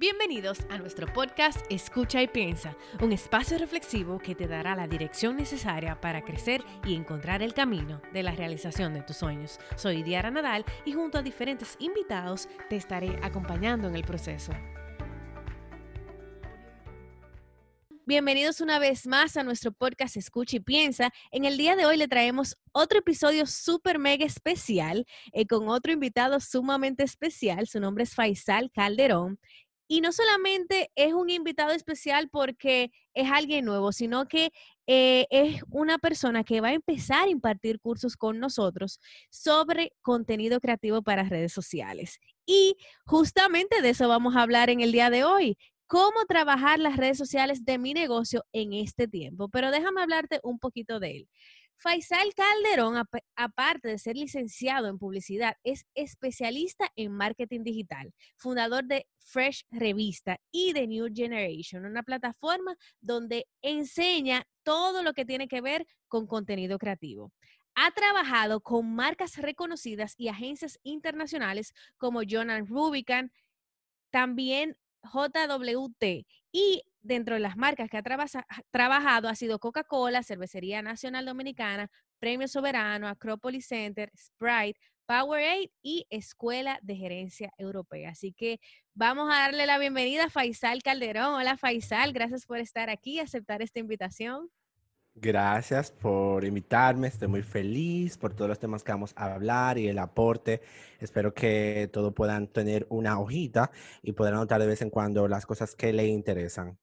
Bienvenidos 0.00 0.60
a 0.70 0.78
nuestro 0.78 1.12
podcast 1.12 1.66
Escucha 1.70 2.22
y 2.22 2.28
Piensa, 2.28 2.76
un 3.00 3.10
espacio 3.10 3.58
reflexivo 3.58 4.20
que 4.20 4.36
te 4.36 4.46
dará 4.46 4.76
la 4.76 4.86
dirección 4.86 5.36
necesaria 5.36 6.00
para 6.00 6.22
crecer 6.22 6.62
y 6.86 6.94
encontrar 6.94 7.42
el 7.42 7.52
camino 7.52 8.00
de 8.12 8.22
la 8.22 8.30
realización 8.30 8.94
de 8.94 9.02
tus 9.02 9.16
sueños. 9.16 9.58
Soy 9.74 10.04
Diara 10.04 10.30
Nadal 10.30 10.64
y 10.84 10.92
junto 10.92 11.18
a 11.18 11.22
diferentes 11.22 11.76
invitados 11.80 12.48
te 12.70 12.76
estaré 12.76 13.18
acompañando 13.24 13.88
en 13.88 13.96
el 13.96 14.04
proceso. 14.04 14.52
Bienvenidos 18.06 18.60
una 18.60 18.78
vez 18.78 19.06
más 19.06 19.36
a 19.36 19.42
nuestro 19.42 19.72
podcast 19.72 20.16
Escucha 20.16 20.56
y 20.56 20.60
Piensa. 20.60 21.10
En 21.32 21.44
el 21.44 21.58
día 21.58 21.74
de 21.74 21.86
hoy 21.86 21.96
le 21.96 22.08
traemos 22.08 22.56
otro 22.72 23.00
episodio 23.00 23.46
súper 23.46 23.98
mega 23.98 24.24
especial 24.24 25.04
eh, 25.32 25.44
con 25.46 25.68
otro 25.68 25.92
invitado 25.92 26.38
sumamente 26.38 27.02
especial. 27.02 27.66
Su 27.66 27.80
nombre 27.80 28.04
es 28.04 28.14
Faisal 28.14 28.70
Calderón. 28.70 29.38
Y 29.88 30.02
no 30.02 30.12
solamente 30.12 30.90
es 30.94 31.14
un 31.14 31.30
invitado 31.30 31.72
especial 31.72 32.28
porque 32.28 32.92
es 33.14 33.30
alguien 33.30 33.64
nuevo, 33.64 33.90
sino 33.90 34.28
que 34.28 34.52
eh, 34.86 35.26
es 35.30 35.62
una 35.70 35.98
persona 35.98 36.44
que 36.44 36.60
va 36.60 36.68
a 36.68 36.74
empezar 36.74 37.26
a 37.26 37.30
impartir 37.30 37.80
cursos 37.80 38.16
con 38.16 38.38
nosotros 38.38 39.00
sobre 39.30 39.92
contenido 40.02 40.60
creativo 40.60 41.02
para 41.02 41.24
redes 41.24 41.52
sociales. 41.52 42.18
Y 42.44 42.76
justamente 43.06 43.82
de 43.82 43.90
eso 43.90 44.08
vamos 44.08 44.36
a 44.36 44.42
hablar 44.42 44.70
en 44.70 44.82
el 44.82 44.92
día 44.92 45.10
de 45.10 45.24
hoy. 45.24 45.56
Cómo 45.86 46.26
trabajar 46.26 46.78
las 46.78 46.98
redes 46.98 47.16
sociales 47.16 47.64
de 47.64 47.78
mi 47.78 47.94
negocio 47.94 48.44
en 48.52 48.74
este 48.74 49.08
tiempo. 49.08 49.48
Pero 49.48 49.70
déjame 49.70 50.02
hablarte 50.02 50.38
un 50.42 50.58
poquito 50.58 51.00
de 51.00 51.16
él. 51.16 51.28
Faisal 51.80 52.34
Calderón, 52.34 52.96
aparte 53.36 53.88
de 53.88 53.98
ser 53.98 54.16
licenciado 54.16 54.88
en 54.88 54.98
publicidad, 54.98 55.56
es 55.62 55.86
especialista 55.94 56.90
en 56.96 57.12
marketing 57.12 57.62
digital, 57.62 58.12
fundador 58.36 58.84
de 58.84 59.06
Fresh 59.20 59.64
Revista 59.70 60.40
y 60.50 60.72
de 60.72 60.88
New 60.88 61.06
Generation, 61.14 61.84
una 61.84 62.02
plataforma 62.02 62.76
donde 63.00 63.46
enseña 63.62 64.44
todo 64.64 65.04
lo 65.04 65.12
que 65.14 65.24
tiene 65.24 65.46
que 65.46 65.60
ver 65.60 65.86
con 66.08 66.26
contenido 66.26 66.78
creativo. 66.78 67.32
Ha 67.76 67.92
trabajado 67.92 68.60
con 68.60 68.92
marcas 68.96 69.36
reconocidas 69.36 70.14
y 70.16 70.26
agencias 70.26 70.80
internacionales 70.82 71.74
como 71.96 72.22
Jonan 72.28 72.66
Rubicon, 72.66 73.30
también 74.10 74.76
JWT 75.04 76.26
y 76.50 76.82
dentro 77.08 77.34
de 77.34 77.40
las 77.40 77.56
marcas 77.56 77.88
que 77.88 77.96
ha 77.96 78.02
trabajado 78.70 79.28
ha 79.28 79.34
sido 79.34 79.58
Coca-Cola, 79.58 80.22
Cervecería 80.22 80.82
Nacional 80.82 81.24
Dominicana, 81.24 81.90
Premio 82.20 82.46
Soberano, 82.46 83.08
Acropolis 83.08 83.66
Center, 83.66 84.12
Sprite, 84.14 84.78
Powerade 85.06 85.72
y 85.82 86.06
Escuela 86.10 86.78
de 86.82 86.96
Gerencia 86.96 87.50
Europea. 87.56 88.10
Así 88.10 88.32
que 88.34 88.60
vamos 88.94 89.30
a 89.32 89.38
darle 89.40 89.64
la 89.64 89.78
bienvenida 89.78 90.24
a 90.24 90.30
Faisal 90.30 90.82
Calderón. 90.82 91.34
Hola 91.34 91.56
Faisal, 91.56 92.12
gracias 92.12 92.44
por 92.44 92.58
estar 92.58 92.90
aquí 92.90 93.18
aceptar 93.18 93.62
esta 93.62 93.80
invitación. 93.80 94.50
Gracias 95.14 95.90
por 95.90 96.44
invitarme, 96.44 97.08
estoy 97.08 97.26
muy 97.26 97.42
feliz 97.42 98.18
por 98.18 98.34
todos 98.34 98.50
los 98.50 98.58
temas 98.58 98.84
que 98.84 98.92
vamos 98.92 99.14
a 99.16 99.32
hablar 99.32 99.78
y 99.78 99.88
el 99.88 99.98
aporte. 99.98 100.60
Espero 101.00 101.32
que 101.32 101.88
todos 101.90 102.12
puedan 102.12 102.46
tener 102.46 102.86
una 102.90 103.18
hojita 103.18 103.72
y 104.02 104.12
poder 104.12 104.34
anotar 104.34 104.60
de 104.60 104.66
vez 104.66 104.82
en 104.82 104.90
cuando 104.90 105.26
las 105.26 105.46
cosas 105.46 105.74
que 105.74 105.92
le 105.92 106.06
interesan. 106.06 106.78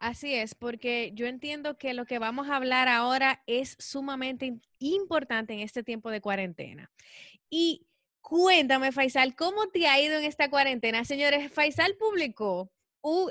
Así 0.00 0.34
es, 0.34 0.54
porque 0.54 1.12
yo 1.14 1.26
entiendo 1.26 1.76
que 1.76 1.92
lo 1.92 2.06
que 2.06 2.18
vamos 2.18 2.48
a 2.48 2.56
hablar 2.56 2.88
ahora 2.88 3.42
es 3.46 3.76
sumamente 3.78 4.58
importante 4.78 5.52
en 5.52 5.60
este 5.60 5.82
tiempo 5.82 6.10
de 6.10 6.22
cuarentena. 6.22 6.90
Y 7.50 7.86
cuéntame, 8.22 8.92
Faisal, 8.92 9.36
¿cómo 9.36 9.68
te 9.68 9.86
ha 9.86 10.00
ido 10.00 10.18
en 10.18 10.24
esta 10.24 10.48
cuarentena? 10.48 11.04
Señores, 11.04 11.52
Faisal 11.52 11.96
publicó 11.98 12.72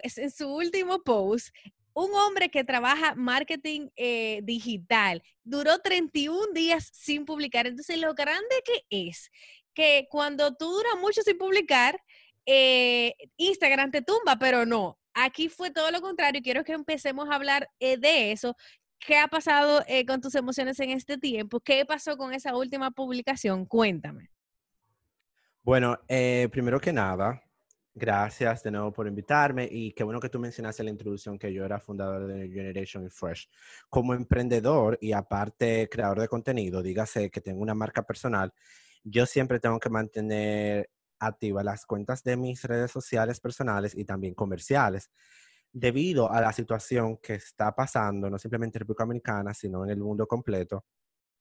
en 0.04 0.30
su 0.30 0.48
último 0.48 1.02
post 1.04 1.50
un 1.94 2.14
hombre 2.14 2.50
que 2.50 2.64
trabaja 2.64 3.16
marketing 3.16 3.90
eh, 3.96 4.42
digital 4.44 5.24
duró 5.44 5.80
31 5.80 6.54
días 6.54 6.92
sin 6.94 7.26
publicar. 7.26 7.66
Entonces, 7.66 8.00
lo 8.00 8.14
grande 8.14 8.56
que 8.64 9.10
es 9.10 9.32
que 9.74 10.08
cuando 10.12 10.54
tú 10.54 10.66
duras 10.70 10.94
mucho 11.02 11.24
sin 11.24 11.38
publicar, 11.40 12.00
eh, 12.46 13.16
Instagram 13.38 13.90
te 13.90 14.04
tumba, 14.04 14.38
pero 14.38 14.68
no. 14.68 15.00
Aquí 15.24 15.50
fue 15.50 15.72
todo 15.72 15.92
lo 15.92 16.02
contrario. 16.02 16.42
Quiero 16.44 16.64
que 16.64 16.74
empecemos 16.74 17.30
a 17.30 17.36
hablar 17.36 17.70
eh, 17.80 17.98
de 17.98 18.32
eso. 18.32 18.56
¿Qué 19.00 19.18
ha 19.18 19.28
pasado 19.28 19.84
con 20.08 20.20
tus 20.20 20.36
emociones 20.36 20.80
en 20.82 20.90
este 20.90 21.18
tiempo? 21.18 21.62
¿Qué 21.62 21.86
pasó 21.86 22.18
con 22.18 22.34
esa 22.34 22.56
última 22.56 22.92
publicación? 22.92 23.66
Cuéntame. 23.66 24.30
Bueno, 25.64 25.98
primero 26.52 26.82
que 26.82 26.92
nada, 26.92 27.42
Gracias 28.00 28.64
de 28.64 28.72
nuevo 28.72 28.94
por 28.94 29.08
invitarme 29.08 29.68
y 29.70 29.92
qué 29.92 30.06
bueno 30.06 30.22
que 30.22 30.30
tú 30.30 30.40
mencionaste 30.40 30.84
en 30.84 30.86
la 30.86 30.92
introducción 30.92 31.38
que 31.38 31.52
yo 31.52 31.66
era 31.66 31.82
fundador 31.82 32.28
de 32.28 32.48
Generation 32.48 33.10
Fresh. 33.10 33.50
Como 33.90 34.14
emprendedor 34.14 34.98
y 35.02 35.12
aparte 35.12 35.90
creador 35.92 36.22
de 36.22 36.30
contenido, 36.30 36.82
dígase 36.82 37.30
que 37.30 37.42
tengo 37.42 37.62
una 37.62 37.74
marca 37.74 38.04
personal, 38.04 38.54
yo 39.04 39.26
siempre 39.26 39.60
tengo 39.60 39.80
que 39.82 39.90
mantener 39.90 40.90
activas 41.20 41.66
las 41.66 41.86
cuentas 41.86 42.24
de 42.24 42.38
mis 42.38 42.64
redes 42.64 42.92
sociales 42.92 43.40
personales 43.40 43.96
y 43.96 44.06
también 44.06 44.34
comerciales 44.34 45.10
debido 45.72 46.32
a 46.32 46.42
la 46.42 46.52
situación 46.52 47.18
que 47.18 47.36
está 47.36 47.74
pasando, 47.76 48.30
no 48.30 48.38
simplemente 48.40 48.78
en 48.78 48.82
República 48.82 49.04
Dominicana, 49.04 49.54
sino 49.54 49.84
en 49.84 49.92
el 49.92 50.00
mundo 50.00 50.28
completo. 50.28 50.86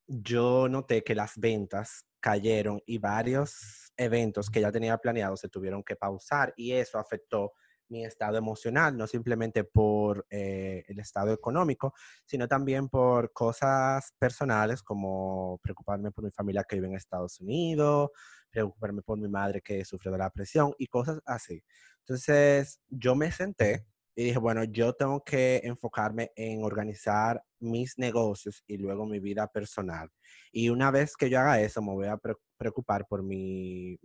Yo 0.07 0.67
noté 0.69 1.03
que 1.03 1.15
las 1.15 1.37
ventas 1.37 2.05
cayeron 2.19 2.81
y 2.85 2.97
varios 2.97 3.91
eventos 3.95 4.49
que 4.49 4.61
ya 4.61 4.71
tenía 4.71 4.97
planeados 4.97 5.39
se 5.39 5.49
tuvieron 5.49 5.83
que 5.83 5.95
pausar 5.95 6.53
y 6.57 6.73
eso 6.73 6.97
afectó 6.97 7.53
mi 7.89 8.05
estado 8.05 8.37
emocional, 8.37 8.95
no 8.95 9.07
simplemente 9.07 9.63
por 9.63 10.25
eh, 10.29 10.83
el 10.87 10.99
estado 10.99 11.33
económico, 11.33 11.93
sino 12.25 12.47
también 12.47 12.87
por 12.87 13.33
cosas 13.33 14.13
personales 14.19 14.83
como 14.83 15.59
preocuparme 15.63 16.11
por 16.11 16.23
mi 16.23 16.31
familia 16.31 16.63
que 16.63 16.75
vive 16.75 16.87
en 16.87 16.95
Estados 16.95 17.39
Unidos, 17.39 18.11
preocuparme 18.51 19.01
por 19.01 19.19
mi 19.19 19.27
madre 19.27 19.61
que 19.61 19.83
sufre 19.85 20.11
de 20.11 20.17
la 20.17 20.29
presión 20.29 20.73
y 20.77 20.87
cosas 20.87 21.19
así. 21.25 21.63
Entonces 21.99 22.79
yo 22.89 23.15
me 23.15 23.31
senté 23.31 23.85
y 24.15 24.25
dije, 24.25 24.39
bueno, 24.39 24.65
yo 24.65 24.93
tengo 24.93 25.23
que 25.23 25.61
enfocarme 25.63 26.31
en 26.35 26.63
organizar 26.63 27.41
mis 27.59 27.97
negocios 27.97 28.63
y 28.67 28.77
luego 28.77 29.05
mi 29.05 29.19
vida 29.19 29.47
personal. 29.47 30.09
Y 30.51 30.69
una 30.69 30.91
vez 30.91 31.15
que 31.15 31.29
yo 31.29 31.39
haga 31.39 31.61
eso, 31.61 31.81
me 31.81 31.93
voy 31.93 32.07
a 32.07 32.19
preocupar 32.57 33.07
por 33.07 33.23
mi 33.23 33.97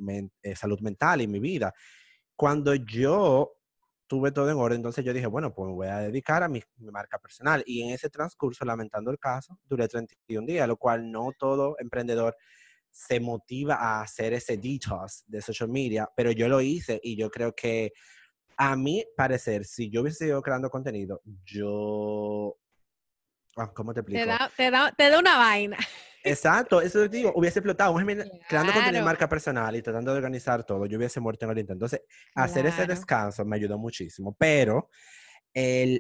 eh, 0.43 0.55
salud 0.55 0.79
mental 0.81 1.21
y 1.21 1.27
mi 1.27 1.41
vida. 1.41 1.73
Cuando 2.37 2.77
yo 2.77 3.55
tuve 4.07 4.31
todo 4.31 4.49
en 4.51 4.57
orden, 4.57 4.77
entonces 4.77 5.05
yo 5.05 5.13
dije, 5.13 5.27
bueno, 5.27 5.53
pues 5.53 5.67
me 5.69 5.75
voy 5.75 5.89
a 5.89 5.99
dedicar 5.99 6.45
a 6.45 6.49
mi, 6.49 6.63
mi, 6.77 6.91
marca 6.93 7.19
personal. 7.19 7.65
Y 7.67 7.83
en 7.83 7.91
ese 7.91 8.09
transcurso, 8.09 8.65
lamentando 8.65 9.11
el 9.11 9.19
caso, 9.19 9.59
duré 9.65 9.89
31 9.89 10.47
días, 10.47 10.69
lo 10.69 10.77
cual 10.77 11.11
no 11.11 11.33
todo 11.37 11.77
emprendedor 11.81 12.37
se 12.95 13.19
motiva 13.19 13.75
a 13.75 14.03
hacer 14.03 14.33
ese 14.35 14.57
detox 14.57 15.25
de 15.27 15.43
social 15.43 15.69
media, 15.69 16.09
pero 16.17 16.31
yo 16.31 16.49
lo 16.49 16.61
hice 16.61 17.01
y 17.03 17.17
yo 17.17 17.29
creo 17.29 17.53
que 17.53 17.93
a 18.57 18.77
mí 18.77 19.05
parecer, 19.17 19.65
si 19.65 19.91
yo 19.91 20.03
hubiese 20.03 20.19
seguido 20.19 20.41
creando 20.41 20.71
contenido, 20.71 21.21
yo... 21.45 22.57
Ah, 23.57 23.73
¿Cómo 23.75 23.93
te 23.93 24.01
explico? 24.01 24.23
Te 24.57 24.71
da, 24.71 24.93
te 24.97 25.11
da, 25.11 25.19
una 25.19 25.37
vaina. 25.39 25.77
Exacto, 26.23 26.81
eso 26.81 27.01
te 27.01 27.09
digo, 27.09 27.33
hubiese 27.35 27.59
explotado. 27.59 27.95
Creando 27.95 28.73
contenido 28.73 29.01
de 29.01 29.03
marca 29.03 29.29
personal 29.29 29.75
y 29.75 29.83
tratando 29.83 30.13
de 30.13 30.19
organizar 30.19 30.65
todo, 30.65 30.87
yo 30.87 30.97
hubiese 30.97 31.19
muerto 31.19 31.47
en 31.47 31.51
el 31.51 31.59
intento. 31.59 31.85
Entonces, 31.87 32.03
hacer 32.37 32.67
ese 32.67 32.87
descanso 32.87 33.45
me 33.45 33.57
ayudó 33.57 33.77
muchísimo, 33.77 34.37
pero 34.39 34.89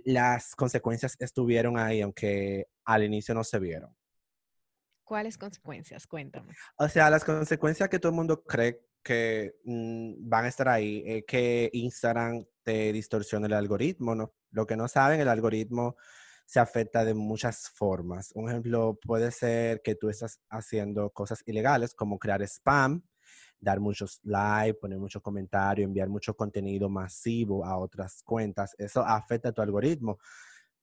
las 0.04 0.54
consecuencias 0.54 1.16
estuvieron 1.18 1.76
ahí, 1.76 2.00
aunque 2.00 2.68
al 2.84 3.02
inicio 3.02 3.34
no 3.34 3.42
se 3.42 3.58
vieron. 3.58 3.94
¿Cuáles 5.04 5.38
consecuencias? 5.38 6.06
Cuéntame. 6.06 6.54
O 6.76 6.88
sea, 6.88 7.10
las 7.10 7.24
consecuencias 7.24 7.88
que 7.88 7.98
todo 7.98 8.10
el 8.10 8.16
mundo 8.16 8.42
cree 8.42 8.80
que 9.02 9.54
mm, 9.64 10.28
van 10.28 10.46
a 10.46 10.48
estar 10.48 10.68
ahí 10.68 11.02
es 11.06 11.24
que 11.26 11.70
Instagram 11.72 12.44
te 12.62 12.92
distorsiona 12.92 13.46
el 13.46 13.52
algoritmo, 13.52 14.14
¿no? 14.14 14.34
Lo 14.50 14.66
que 14.66 14.76
no 14.76 14.88
saben, 14.88 15.20
el 15.20 15.28
algoritmo 15.28 15.96
se 16.46 16.60
afecta 16.60 17.04
de 17.04 17.14
muchas 17.14 17.68
formas. 17.68 18.32
Un 18.34 18.48
ejemplo 18.48 18.98
puede 19.04 19.30
ser 19.30 19.82
que 19.82 19.94
tú 19.94 20.08
estás 20.08 20.40
haciendo 20.48 21.10
cosas 21.10 21.42
ilegales 21.46 21.94
como 21.94 22.18
crear 22.18 22.42
spam, 22.42 23.02
dar 23.60 23.80
muchos 23.80 24.20
likes, 24.22 24.78
poner 24.78 24.98
muchos 24.98 25.22
comentarios, 25.22 25.86
enviar 25.86 26.08
mucho 26.08 26.34
contenido 26.34 26.88
masivo 26.88 27.64
a 27.64 27.76
otras 27.78 28.22
cuentas. 28.22 28.74
Eso 28.78 29.02
afecta 29.04 29.50
a 29.50 29.52
tu 29.52 29.62
algoritmo. 29.62 30.18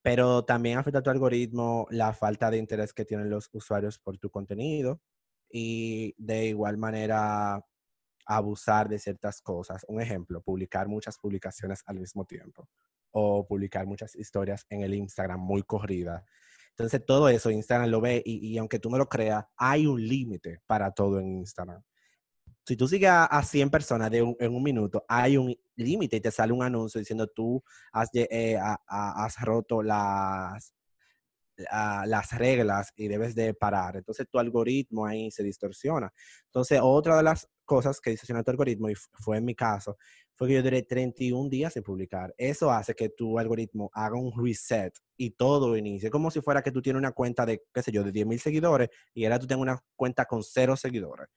Pero 0.02 0.44
también 0.46 0.78
afecta 0.78 1.00
a 1.00 1.04
tu 1.04 1.10
algoritmo 1.10 1.88
la 1.92 2.14
falta 2.14 2.50
de 2.50 2.58
interés 2.58 2.94
que 2.94 3.06
tienen 3.06 3.30
los 3.30 3.50
usuarios 3.54 4.00
por 4.00 4.18
tu 4.18 4.30
contenido. 4.30 5.02
Y 5.50 6.16
de 6.18 6.46
igual 6.48 6.78
manera, 6.78 7.64
abusar 8.26 8.90
de 8.90 9.00
ciertas 9.00 9.42
cosas. 9.42 9.86
Un 9.88 10.02
ejemplo, 10.02 10.42
publicar 10.42 10.88
muchas 10.88 11.18
publicaciones 11.18 11.84
al 11.86 12.00
mismo 12.00 12.26
tiempo 12.26 12.68
o 13.12 13.46
publicar 13.46 13.86
muchas 13.86 14.16
historias 14.16 14.66
en 14.70 14.82
el 14.82 14.94
Instagram 14.94 15.40
muy 15.40 15.64
corrida. 15.64 16.26
Entonces, 16.70 17.06
todo 17.06 17.28
eso 17.30 17.52
Instagram 17.52 17.90
lo 17.90 18.02
ve 18.02 18.24
y, 18.26 18.58
aunque 18.58 18.80
tú 18.80 18.90
no 18.90 18.98
lo 18.98 19.08
creas, 19.10 19.46
hay 19.58 19.86
un 19.86 20.02
límite 20.08 20.62
para 20.66 20.92
todo 20.92 21.20
en 21.20 21.28
Instagram. 21.40 21.84
Si 22.66 22.76
tú 22.76 22.88
sigues 22.88 23.10
a, 23.12 23.44
100 23.44 23.70
personas 23.70 24.12
en 24.14 24.56
un 24.56 24.64
minuto, 24.64 25.04
hay 25.08 25.38
un 25.38 25.56
límite 25.76 26.18
y 26.18 26.22
te 26.22 26.32
sale 26.32 26.54
un 26.54 26.64
anuncio 26.64 27.00
diciendo 27.00 27.28
tú 27.28 27.64
has, 27.92 28.10
eh, 28.14 28.58
roto 29.42 29.82
las, 29.82 30.74
las 31.58 32.38
reglas 32.38 32.94
y 32.96 33.08
debes 33.08 33.36
de 33.36 33.54
parar. 33.54 33.98
Entonces 33.98 34.28
tu 34.30 34.40
algoritmo 34.40 35.06
ahí 35.06 35.32
se 35.32 35.44
distorsiona. 35.44 36.12
Entonces 36.46 36.80
otra 36.82 37.18
de 37.18 37.24
las 37.24 37.48
cosas 37.72 38.02
que 38.02 38.10
distorsiona 38.10 38.44
tu 38.44 38.52
algoritmo, 38.52 38.90
y 38.90 38.96
fue 38.96 39.38
en 39.38 39.46
mi 39.46 39.56
caso, 39.56 39.98
fue 40.36 40.50
que 40.50 40.56
yo 40.56 40.62
duré 40.62 40.84
31 40.84 41.50
días 41.50 41.72
sin 41.72 41.84
publicar. 41.84 42.36
Eso 42.38 42.70
hace 42.70 42.94
que 42.94 43.08
tu 43.08 43.40
algoritmo 43.40 43.90
haga 43.94 44.18
un 44.18 44.34
reset 44.36 44.94
y 45.16 45.30
todo 45.30 45.78
inicie. 45.78 46.10
Como 46.10 46.30
si 46.32 46.42
fuera 46.42 46.62
que 46.62 46.74
tú 46.74 46.82
tienes 46.82 47.00
una 47.00 47.14
cuenta 47.14 47.46
de, 47.46 47.64
qué 47.74 47.82
sé 47.82 47.94
yo, 47.94 48.04
de 48.04 48.12
10 48.12 48.28
mil 48.28 48.42
seguidores 48.42 48.90
y 49.14 49.24
ahora 49.24 49.40
tú 49.40 49.48
tienes 49.48 49.62
una 49.62 49.82
cuenta 49.96 50.26
con 50.26 50.44
cero 50.44 50.76
seguidores. 50.76 51.30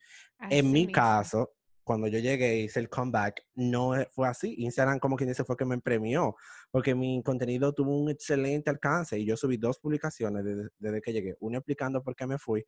en 0.50 0.72
mi 0.72 0.90
caso, 0.90 1.52
cuando 1.84 2.08
yo 2.08 2.18
llegué 2.18 2.58
y 2.58 2.64
hice 2.64 2.80
el 2.80 2.88
comeback, 2.88 3.42
no 3.54 3.92
fue 4.10 4.26
así. 4.28 4.54
Instagram, 4.58 4.98
como 4.98 5.16
quien 5.16 5.28
dice, 5.28 5.44
fue 5.44 5.56
que 5.56 5.64
me 5.64 5.78
premió, 5.78 6.34
porque 6.70 6.94
mi 6.94 7.22
contenido 7.22 7.72
tuvo 7.72 7.96
un 7.96 8.10
excelente 8.10 8.70
alcance 8.70 9.18
y 9.18 9.24
yo 9.24 9.36
subí 9.36 9.58
dos 9.58 9.78
publicaciones 9.78 10.44
desde, 10.78 11.00
que 11.02 11.12
llegué. 11.12 11.36
Una 11.40 11.58
explicando 11.58 12.02
por 12.02 12.16
qué 12.16 12.26
me 12.26 12.38
fui 12.38 12.64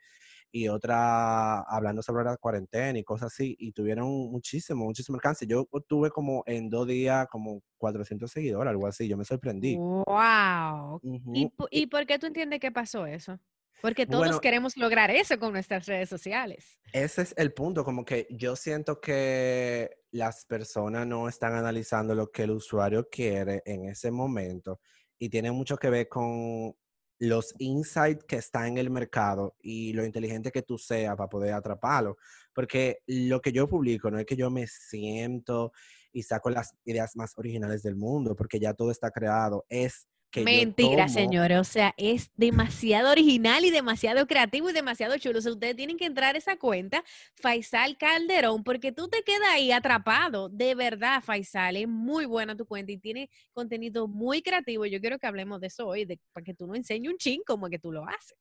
y 0.52 0.68
otra 0.68 1.60
hablando 1.62 2.02
sobre 2.02 2.24
la 2.24 2.36
cuarentena 2.36 2.98
y 2.98 3.04
cosas 3.04 3.32
así. 3.32 3.56
Y 3.58 3.72
tuvieron 3.72 4.08
muchísimo, 4.30 4.84
muchísimo 4.84 5.16
alcance. 5.16 5.46
Yo 5.46 5.66
tuve 5.88 6.10
como 6.10 6.42
en 6.46 6.68
dos 6.68 6.86
días 6.86 7.26
como 7.30 7.62
400 7.78 8.30
seguidores, 8.30 8.70
algo 8.70 8.86
así. 8.86 9.08
Yo 9.08 9.16
me 9.16 9.24
sorprendí. 9.24 9.76
¡Wow! 9.76 11.00
¿Y, 11.32 11.50
¿Y 11.70 11.86
por 11.86 12.06
qué 12.06 12.18
tú 12.18 12.26
entiendes 12.26 12.60
que 12.60 12.70
pasó 12.70 13.06
eso? 13.06 13.40
Porque 13.82 14.06
todos 14.06 14.40
queremos 14.40 14.76
lograr 14.76 15.10
eso 15.10 15.38
con 15.38 15.52
nuestras 15.52 15.86
redes 15.86 16.08
sociales. 16.08 16.80
Ese 16.92 17.22
es 17.22 17.34
el 17.36 17.52
punto, 17.52 17.84
como 17.84 18.04
que 18.04 18.26
yo 18.30 18.56
siento 18.56 19.00
que 19.00 19.98
las 20.10 20.44
personas 20.46 21.06
no 21.06 21.28
están 21.28 21.54
analizando 21.54 22.14
lo 22.14 22.30
que 22.30 22.44
el 22.44 22.52
usuario 22.52 23.08
quiere 23.10 23.62
en 23.66 23.84
ese 23.84 24.10
momento 24.10 24.80
y 25.18 25.28
tiene 25.28 25.50
mucho 25.52 25.76
que 25.76 25.90
ver 25.90 26.08
con 26.08 26.74
los 27.18 27.54
insights 27.58 28.24
que 28.24 28.36
está 28.36 28.66
en 28.66 28.78
el 28.78 28.90
mercado 28.90 29.56
y 29.60 29.92
lo 29.92 30.04
inteligente 30.04 30.52
que 30.52 30.62
tú 30.62 30.76
seas 30.78 31.16
para 31.16 31.28
poder 31.28 31.54
atraparlo. 31.54 32.16
Porque 32.52 33.00
lo 33.06 33.40
que 33.40 33.52
yo 33.52 33.68
publico 33.68 34.10
no 34.10 34.18
es 34.18 34.26
que 34.26 34.36
yo 34.36 34.50
me 34.50 34.66
siento 34.66 35.72
y 36.12 36.22
saco 36.22 36.50
las 36.50 36.74
ideas 36.84 37.16
más 37.16 37.36
originales 37.36 37.82
del 37.82 37.96
mundo, 37.96 38.34
porque 38.34 38.58
ya 38.58 38.74
todo 38.74 38.90
está 38.90 39.10
creado, 39.10 39.66
es 39.68 40.08
Mentira, 40.44 41.08
señores. 41.08 41.58
O 41.58 41.64
sea, 41.64 41.94
es 41.96 42.30
demasiado 42.36 43.10
original 43.10 43.64
y 43.64 43.70
demasiado 43.70 44.26
creativo 44.26 44.70
y 44.70 44.72
demasiado 44.72 45.16
chulo. 45.18 45.38
O 45.38 45.42
sea, 45.42 45.52
ustedes 45.52 45.76
tienen 45.76 45.96
que 45.96 46.06
entrar 46.06 46.34
a 46.34 46.38
esa 46.38 46.56
cuenta, 46.56 47.02
Faisal 47.34 47.96
Calderón, 47.96 48.64
porque 48.64 48.92
tú 48.92 49.08
te 49.08 49.22
quedas 49.22 49.48
ahí 49.52 49.72
atrapado. 49.72 50.48
De 50.48 50.74
verdad, 50.74 51.22
Faisal, 51.22 51.76
es 51.76 51.88
muy 51.88 52.26
buena 52.26 52.56
tu 52.56 52.66
cuenta 52.66 52.92
y 52.92 52.98
tiene 52.98 53.30
contenido 53.52 54.08
muy 54.08 54.42
creativo. 54.42 54.86
Yo 54.86 55.00
quiero 55.00 55.18
que 55.18 55.26
hablemos 55.26 55.60
de 55.60 55.68
eso 55.68 55.86
hoy, 55.86 56.06
para 56.32 56.44
que 56.44 56.54
tú 56.54 56.66
nos 56.66 56.76
enseñes 56.76 57.12
un 57.12 57.18
ching 57.18 57.42
como 57.46 57.68
que 57.68 57.78
tú 57.78 57.92
lo 57.92 58.06
haces. 58.06 58.36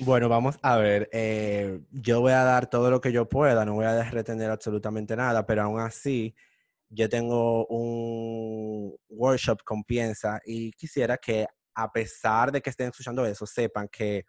Bueno, 0.00 0.28
vamos 0.28 0.58
a 0.62 0.76
ver. 0.78 1.08
Eh, 1.12 1.80
yo 1.90 2.20
voy 2.20 2.32
a 2.32 2.42
dar 2.44 2.68
todo 2.68 2.90
lo 2.90 3.00
que 3.00 3.12
yo 3.12 3.28
pueda, 3.28 3.64
no 3.64 3.74
voy 3.74 3.84
a 3.84 4.10
retener 4.10 4.50
absolutamente 4.50 5.14
nada, 5.16 5.46
pero 5.46 5.62
aún 5.62 5.80
así 5.80 6.34
yo 6.94 7.08
tengo 7.08 7.66
un 7.66 8.94
workshop 9.08 9.62
con 9.64 9.82
Piensa 9.82 10.40
y 10.44 10.72
quisiera 10.72 11.16
que 11.16 11.46
a 11.74 11.90
pesar 11.90 12.52
de 12.52 12.60
que 12.60 12.68
estén 12.68 12.88
escuchando 12.88 13.24
eso, 13.24 13.46
sepan 13.46 13.88
que 13.88 14.24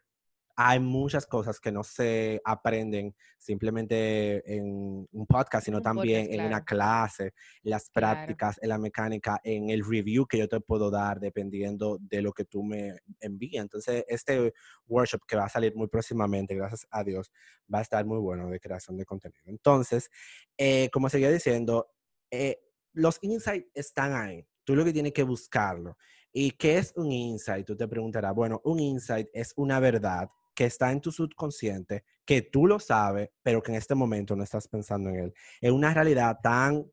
hay 0.56 0.80
muchas 0.80 1.25
cosas 1.25 1.60
que 1.60 1.71
no 1.71 1.83
se 1.83 2.39
aprenden 2.45 3.15
simplemente 3.39 4.56
en 4.56 5.07
un 5.12 5.25
podcast, 5.27 5.65
sino 5.65 5.81
también 5.81 6.31
en 6.31 6.45
una 6.45 6.63
clase, 6.63 7.33
las 7.63 7.89
prácticas, 7.89 8.60
en 8.62 8.69
la 8.69 8.77
mecánica, 8.77 9.42
en 9.44 9.71
el 9.71 9.83
review 9.83 10.27
que 10.27 10.38
yo 10.38 10.48
te 10.48 10.62
puedo 10.62 10.92
dar 10.92 11.19
dependiendo 11.19 11.98
de 12.00 12.21
lo 12.21 12.31
que 12.31 12.45
tú 12.45 12.63
me 12.63 12.95
envíes. 13.19 13.62
Entonces, 13.62 14.06
este 14.07 14.54
workshop 14.88 15.21
que 15.27 15.36
va 15.36 15.45
a 15.45 15.50
salir 15.50 15.75
muy 15.75 15.88
próximamente, 15.88 16.56
gracias 16.56 16.86
a 16.92 17.04
Dios, 17.04 17.31
va 17.74 17.80
a 17.80 17.81
estar 17.81 18.06
muy 18.06 18.19
bueno 18.19 18.48
de 18.48 18.60
creación 18.60 18.95
de 18.95 19.06
contenido. 19.06 19.44
Entonces, 19.48 20.10
eh, 20.57 20.89
como 20.94 21.10
seguía 21.10 21.31
diciendo, 21.31 21.88
eh, 22.34 22.60
los 22.94 23.20
insights 23.22 23.70
están 23.76 24.14
ahí. 24.14 24.44
Tú 24.64 24.76
lo 24.76 24.84
que 24.84 24.92
tienes 24.92 25.14
que 25.14 25.22
buscarlo. 25.22 25.98
¿Y 26.32 26.52
qué 26.52 26.80
es 26.80 26.92
un 26.96 27.12
insight? 27.12 27.66
Tú 27.66 27.76
te 27.76 27.88
preguntarás, 27.88 28.34
bueno, 28.34 28.60
un 28.64 28.80
insight 28.80 29.28
es 29.34 29.54
una 29.56 29.80
verdad 29.80 30.30
que 30.56 30.66
está 30.66 30.92
en 30.92 31.00
tu 31.00 31.12
subconsciente, 31.12 32.04
que 32.26 32.42
tú 32.42 32.66
lo 32.66 32.80
sabes, 32.80 33.30
pero 33.44 33.62
que 33.62 33.72
en 33.72 33.78
este 33.78 33.94
momento 33.94 34.36
no 34.36 34.44
estás 34.44 34.68
pensando 34.68 35.10
en 35.10 35.16
él. 35.18 35.34
Es 35.62 35.72
una 35.72 35.94
realidad 35.94 36.40
tan 36.42 36.86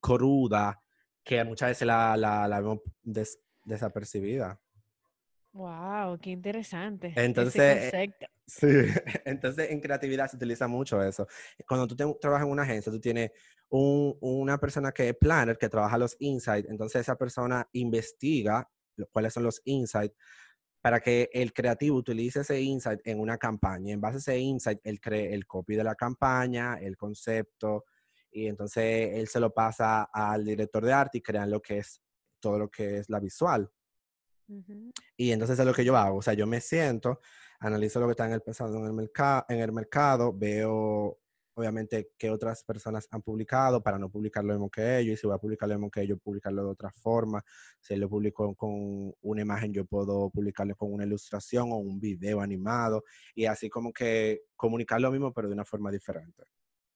cruda 0.00 0.82
que 1.24 1.42
muchas 1.44 1.70
veces 1.70 1.86
la, 1.86 2.16
la, 2.16 2.60
vemos 2.60 2.80
desapercibida. 3.64 4.60
Wow, 5.52 6.18
qué 6.18 6.30
interesante. 6.30 7.14
Entonces, 7.16 7.90
sí, 8.46 8.66
entonces 9.24 9.70
en 9.70 9.80
creatividad 9.80 10.28
se 10.28 10.36
utiliza 10.36 10.66
mucho 10.68 11.02
eso. 11.02 11.26
Cuando 11.66 11.86
tú 11.86 11.96
trabajas 12.20 12.46
en 12.46 12.52
una 12.52 12.62
agencia, 12.62 12.92
tú 12.92 13.00
tienes 13.00 13.30
una 13.68 14.58
persona 14.58 14.92
que 14.92 15.08
es 15.08 15.16
planner, 15.16 15.58
que 15.58 15.68
trabaja 15.68 15.98
los 15.98 16.16
insights, 16.20 16.68
entonces 16.68 17.00
esa 17.00 17.16
persona 17.16 17.68
investiga 17.72 18.68
cuáles 19.10 19.32
son 19.32 19.42
los 19.42 19.60
insights 19.64 20.16
para 20.80 21.00
que 21.00 21.28
el 21.32 21.52
creativo 21.52 21.96
utilice 21.96 22.40
ese 22.40 22.60
insight 22.60 23.00
en 23.04 23.18
una 23.18 23.36
campaña. 23.38 23.92
En 23.92 24.00
base 24.00 24.16
a 24.16 24.18
ese 24.18 24.38
insight, 24.38 24.78
él 24.84 25.00
cree 25.00 25.34
el 25.34 25.44
copy 25.44 25.74
de 25.74 25.82
la 25.82 25.96
campaña, 25.96 26.74
el 26.74 26.96
concepto, 26.96 27.86
y 28.30 28.46
entonces 28.46 29.14
él 29.14 29.26
se 29.26 29.40
lo 29.40 29.52
pasa 29.52 30.04
al 30.12 30.44
director 30.44 30.84
de 30.84 30.92
arte 30.92 31.18
y 31.18 31.22
crean 31.22 31.50
lo 31.50 31.60
que 31.60 31.78
es 31.78 32.00
todo 32.38 32.58
lo 32.58 32.70
que 32.70 32.98
es 32.98 33.08
la 33.08 33.18
visual. 33.18 33.68
Y 35.16 35.32
entonces 35.32 35.58
es 35.58 35.66
lo 35.66 35.74
que 35.74 35.84
yo 35.84 35.96
hago. 35.96 36.18
O 36.18 36.22
sea, 36.22 36.34
yo 36.34 36.46
me 36.46 36.60
siento, 36.60 37.20
analizo 37.60 38.00
lo 38.00 38.06
que 38.06 38.12
está 38.12 38.26
en 38.26 38.32
el, 38.32 38.42
en 38.46 38.98
el, 38.98 39.10
en 39.48 39.60
el 39.60 39.72
mercado, 39.72 40.32
veo 40.32 41.18
obviamente 41.56 42.10
qué 42.18 42.30
otras 42.30 42.62
personas 42.64 43.08
han 43.10 43.22
publicado 43.22 43.82
para 43.82 43.98
no 43.98 44.10
publicar 44.10 44.44
lo 44.44 44.52
mismo 44.52 44.70
que 44.70 44.98
ellos. 44.98 45.14
Y 45.14 45.16
si 45.16 45.26
voy 45.26 45.36
a 45.36 45.38
publicar 45.38 45.68
lo 45.68 45.74
mismo 45.76 45.90
que 45.90 46.02
ellos, 46.02 46.18
publicarlo 46.22 46.62
de 46.64 46.70
otra 46.70 46.90
forma. 46.90 47.42
Si 47.80 47.96
lo 47.96 48.08
publico 48.08 48.54
con 48.54 49.14
una 49.22 49.40
imagen, 49.40 49.72
yo 49.72 49.86
puedo 49.86 50.28
publicarlo 50.30 50.76
con 50.76 50.92
una 50.92 51.04
ilustración 51.04 51.72
o 51.72 51.76
un 51.76 51.98
video 51.98 52.40
animado. 52.40 53.04
Y 53.34 53.46
así 53.46 53.70
como 53.70 53.92
que 53.92 54.42
comunicar 54.54 55.00
lo 55.00 55.10
mismo, 55.10 55.32
pero 55.32 55.48
de 55.48 55.54
una 55.54 55.64
forma 55.64 55.90
diferente. 55.90 56.44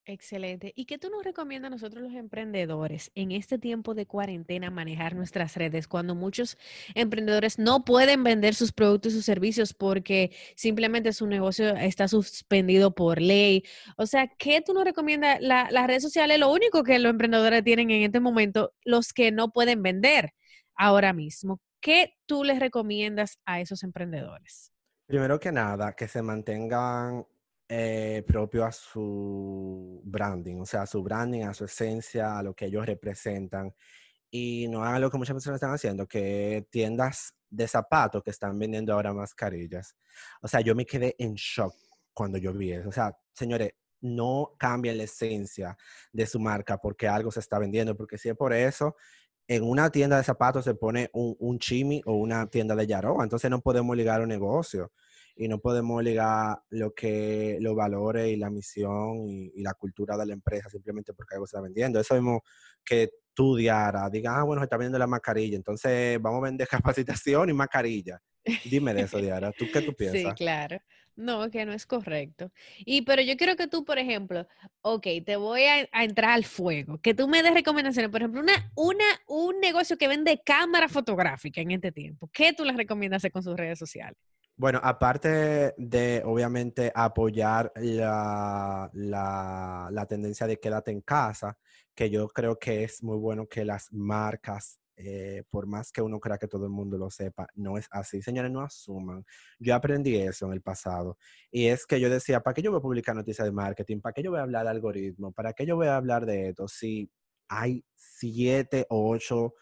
Excelente. 0.07 0.73
¿Y 0.75 0.87
qué 0.87 0.99
tú 0.99 1.11
nos 1.11 1.23
recomiendas 1.23 1.69
a 1.69 1.71
nosotros 1.71 2.03
los 2.03 2.15
emprendedores 2.15 3.13
en 3.15 3.33
este 3.33 3.59
tiempo 3.59 3.95
de 3.95 4.07
cuarentena 4.07 4.71
manejar 4.71 5.15
nuestras 5.15 5.57
redes 5.57 5.87
cuando 5.87 6.15
muchos 6.15 6.57
emprendedores 6.95 7.59
no 7.59 7.85
pueden 7.85 8.25
vender 8.25 8.55
sus 8.55 8.73
productos 8.73 9.13
y 9.13 9.17
sus 9.17 9.25
servicios 9.25 9.75
porque 9.75 10.35
simplemente 10.57 11.13
su 11.13 11.27
negocio 11.27 11.77
está 11.77 12.09
suspendido 12.09 12.95
por 12.95 13.21
ley? 13.21 13.63
O 13.97 14.07
sea, 14.07 14.27
¿qué 14.39 14.63
tú 14.63 14.73
nos 14.73 14.85
recomiendas? 14.85 15.39
las 15.41 15.87
redes 15.87 16.03
sociales, 16.03 16.39
lo 16.39 16.51
único 16.51 16.83
que 16.83 16.99
los 16.99 17.11
emprendedores 17.11 17.63
tienen 17.63 17.91
en 17.91 18.03
este 18.03 18.21
momento, 18.21 18.73
los 18.85 19.13
que 19.13 19.31
no 19.31 19.53
pueden 19.53 19.83
vender 19.83 20.33
ahora 20.75 21.13
mismo. 21.13 21.61
¿Qué 21.81 22.15
tú 22.27 22.43
les 22.43 22.59
recomiendas 22.59 23.39
a 23.45 23.61
esos 23.61 23.83
emprendedores? 23.83 24.73
Primero 25.07 25.39
que 25.39 25.53
nada, 25.53 25.95
que 25.95 26.09
se 26.09 26.23
mantengan 26.23 27.27
eh, 27.73 28.25
propio 28.27 28.65
a 28.65 28.73
su 28.73 30.01
branding, 30.03 30.57
o 30.57 30.67
sea, 30.67 30.83
a 30.83 30.87
su 30.87 31.01
branding, 31.05 31.43
a 31.43 31.55
su 31.55 31.67
esencia, 31.67 32.37
a 32.37 32.43
lo 32.43 32.53
que 32.53 32.67
ellos 32.67 32.85
representan. 32.85 33.73
Y 34.29 34.67
no 34.69 34.83
hagan 34.85 35.01
lo 35.01 35.09
que 35.09 35.19
muchas 35.19 35.35
personas 35.35 35.59
están 35.59 35.73
haciendo, 35.73 36.09
que 36.09 36.67
tiendas 36.71 37.37
de 37.49 37.69
zapatos 37.69 38.25
que 38.25 38.31
están 38.31 38.59
vendiendo 38.59 38.93
ahora 38.93 39.15
mascarillas. 39.15 39.97
O 40.43 40.49
sea, 40.49 40.63
yo 40.63 40.75
me 40.75 40.85
quedé 40.85 41.15
en 41.17 41.35
shock 41.35 41.73
cuando 42.13 42.39
yo 42.39 42.53
vi 42.53 42.73
eso. 42.73 42.89
O 42.89 42.93
sea, 42.93 43.17
señores, 43.35 43.71
no 44.01 44.53
cambien 44.59 44.99
la 44.99 45.05
esencia 45.05 45.77
de 46.13 46.27
su 46.27 46.41
marca 46.41 46.77
porque 46.79 47.07
algo 47.07 47.31
se 47.31 47.39
está 47.39 47.61
vendiendo, 47.61 47.97
porque 47.97 48.19
si 48.19 48.31
es 48.31 48.37
por 48.37 48.53
eso, 48.53 48.97
en 49.47 49.63
una 49.63 49.91
tienda 49.91 50.17
de 50.17 50.25
zapatos 50.25 50.65
se 50.65 50.75
pone 50.75 51.09
un, 51.13 51.37
un 51.39 51.61
chimi 51.61 52.03
o 52.05 52.15
una 52.15 52.49
tienda 52.49 52.75
de 52.75 52.89
yaroa, 52.89 53.23
entonces 53.23 53.49
no 53.49 53.61
podemos 53.61 53.97
ligar 53.97 54.23
un 54.23 54.29
negocio 54.29 54.91
y 55.37 55.49
no 55.49 55.59
podemos 55.59 56.03
ligar 56.03 56.59
lo 56.71 56.93
que 56.93 57.59
los 57.61 57.75
valores 57.75 58.29
y 58.29 58.37
la 58.37 58.51
misión 58.51 59.27
y, 59.27 59.63
la 59.63 59.75
cultura 59.75 60.17
de 60.17 60.27
la 60.27 60.33
empresa 60.33 60.69
simplemente 60.69 61.13
porque 61.13 61.35
algo 61.35 61.47
se 61.47 61.57
está 61.57 61.63
vendiendo. 61.63 62.01
Eso 62.01 62.15
mismo 62.15 62.43
que 62.85 63.11
tú, 63.35 63.57
Diara, 63.57 64.09
digas, 64.11 64.35
ah, 64.37 64.43
bueno, 64.43 64.61
se 64.61 64.65
está 64.65 64.77
vendiendo 64.77 64.99
la 64.99 65.07
mascarilla, 65.07 65.57
entonces 65.57 66.21
vamos 66.21 66.41
a 66.41 66.45
vender 66.45 66.69
capacitación 66.69 67.51
y 67.51 67.53
mascarilla. 67.53 68.21
Dime 68.65 68.95
de 68.95 69.03
eso, 69.03 69.19
Diara. 69.19 69.53
¿Tú 69.53 69.67
qué 69.73 69.83
tú 69.83 69.95
piensas? 69.97 70.21
Sí, 70.21 70.29
claro. 70.37 70.79
No, 71.17 71.51
que 71.51 71.67
no 71.67 71.73
es 71.73 71.85
correcto. 71.85 72.51
Y 72.79 73.03
pero 73.03 73.21
yo 73.21 73.37
quiero 73.37 73.55
que 73.55 73.67
tú, 73.67 73.85
por 73.85 73.99
ejemplo, 73.99 74.47
ok, 74.81 75.07
te 75.27 75.37
voy 75.37 75.65
a, 75.65 75.87
entrar 76.03 76.31
al 76.31 76.45
fuego, 76.45 76.99
que 76.99 77.13
tú 77.13 77.29
me 77.29 77.43
des 77.43 77.53
recomendaciones, 77.53 78.11
por 78.11 78.23
ejemplo, 78.23 78.41
una, 78.41 78.73
una, 78.75 79.05
un 79.27 79.61
negocio 79.61 79.99
que 79.99 80.09
vende 80.09 80.41
cámara 80.43 80.89
fotográfica 80.89 81.61
en 81.61 81.73
este 81.73 81.93
tiempo. 81.93 82.31
¿Qué 82.33 82.55
tú 82.55 82.65
les 82.65 82.75
recomiendas 82.75 83.19
hacer 83.19 83.33
con 83.33 83.43
sus 83.43 83.55
redes 83.55 83.79
sociales? 83.79 84.17
Bueno, 84.61 84.79
aparte 84.83 85.73
de 85.79 86.23
obviamente 86.23 86.93
apoyar 86.95 87.73
la, 87.77 88.91
la, 88.93 89.89
la, 89.91 90.07
tendencia 90.07 90.47
de 90.47 90.61
quédate 90.61 90.91
en 90.91 91.01
casa, 91.01 91.57
que 91.95 92.11
yo 92.11 92.29
creo 92.29 92.59
que 92.59 92.85
es 92.85 93.03
muy 93.03 93.17
bueno 93.17 93.47
que 93.49 93.65
las 93.65 93.91
marcas, 93.91 94.79
eh, 94.97 95.45
por 95.49 95.67
más 95.67 95.91
que 95.91 96.03
uno 96.03 96.21
crea 96.21 96.37
que 96.37 96.47
todo 96.47 96.67
el 96.67 96.73
mundo 96.73 96.99
lo 96.99 97.09
sepa, 97.11 97.47
no 97.55 97.79
es 97.79 97.87
así. 97.91 98.21
Señores, 98.21 98.53
no 98.53 98.61
asuman. 98.61 99.25
Yo 99.59 99.75
aprendí 99.75 100.15
eso 100.17 100.45
en 100.45 100.53
el 100.53 100.61
pasado. 100.61 101.17
Y 101.51 101.69
es 101.69 101.87
que 101.87 101.99
yo 101.99 102.11
decía, 102.11 102.41
¿para 102.41 102.53
qué 102.53 102.61
yo 102.61 102.71
voy 102.71 102.81
a 102.81 102.83
publicar 102.83 103.17
noticias 103.17 103.47
de 103.47 103.53
marketing? 103.53 104.03
¿Para 104.03 104.13
qué 104.13 104.23
yo 104.23 104.31
voy 104.31 104.41
a 104.41 104.43
hablar 104.43 104.65
de 104.65 104.73
algoritmo? 104.73 105.33
¿Para 105.33 105.55
qué 105.55 105.65
yo 105.65 105.77
voy 105.77 105.87
a 105.87 105.97
hablar 105.97 106.27
de 106.27 106.51
esto? 106.51 106.69
Si 106.69 107.11
hay 107.49 107.83
siete 107.95 108.85
o 108.91 109.09
ocho 109.11 109.55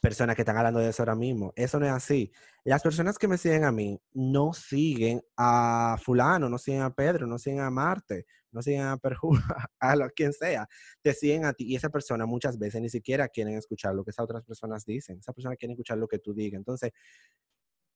personas 0.00 0.36
que 0.36 0.42
están 0.42 0.56
hablando 0.56 0.80
de 0.80 0.90
eso 0.90 1.02
ahora 1.02 1.14
mismo. 1.14 1.52
Eso 1.56 1.78
no 1.80 1.86
es 1.86 1.92
así. 1.92 2.32
Las 2.64 2.82
personas 2.82 3.18
que 3.18 3.28
me 3.28 3.38
siguen 3.38 3.64
a 3.64 3.72
mí 3.72 4.00
no 4.12 4.52
siguen 4.52 5.22
a 5.36 5.96
fulano, 6.02 6.48
no 6.48 6.58
siguen 6.58 6.82
a 6.82 6.90
Pedro, 6.94 7.26
no 7.26 7.38
siguen 7.38 7.60
a 7.60 7.70
Marte, 7.70 8.26
no 8.52 8.62
siguen 8.62 8.82
a 8.82 8.96
Perú, 8.96 9.30
a 9.80 10.08
quien 10.10 10.32
sea. 10.32 10.68
Te 11.02 11.12
siguen 11.14 11.44
a 11.44 11.52
ti 11.52 11.64
y 11.66 11.76
esa 11.76 11.90
persona 11.90 12.26
muchas 12.26 12.58
veces 12.58 12.80
ni 12.80 12.88
siquiera 12.88 13.28
quieren 13.28 13.56
escuchar 13.56 13.94
lo 13.94 14.04
que 14.04 14.10
esas 14.10 14.24
otras 14.24 14.44
personas 14.44 14.84
dicen. 14.84 15.18
Esa 15.18 15.32
persona 15.32 15.56
quiere 15.56 15.72
escuchar 15.72 15.98
lo 15.98 16.08
que 16.08 16.18
tú 16.18 16.34
digas. 16.34 16.58
Entonces, 16.58 16.92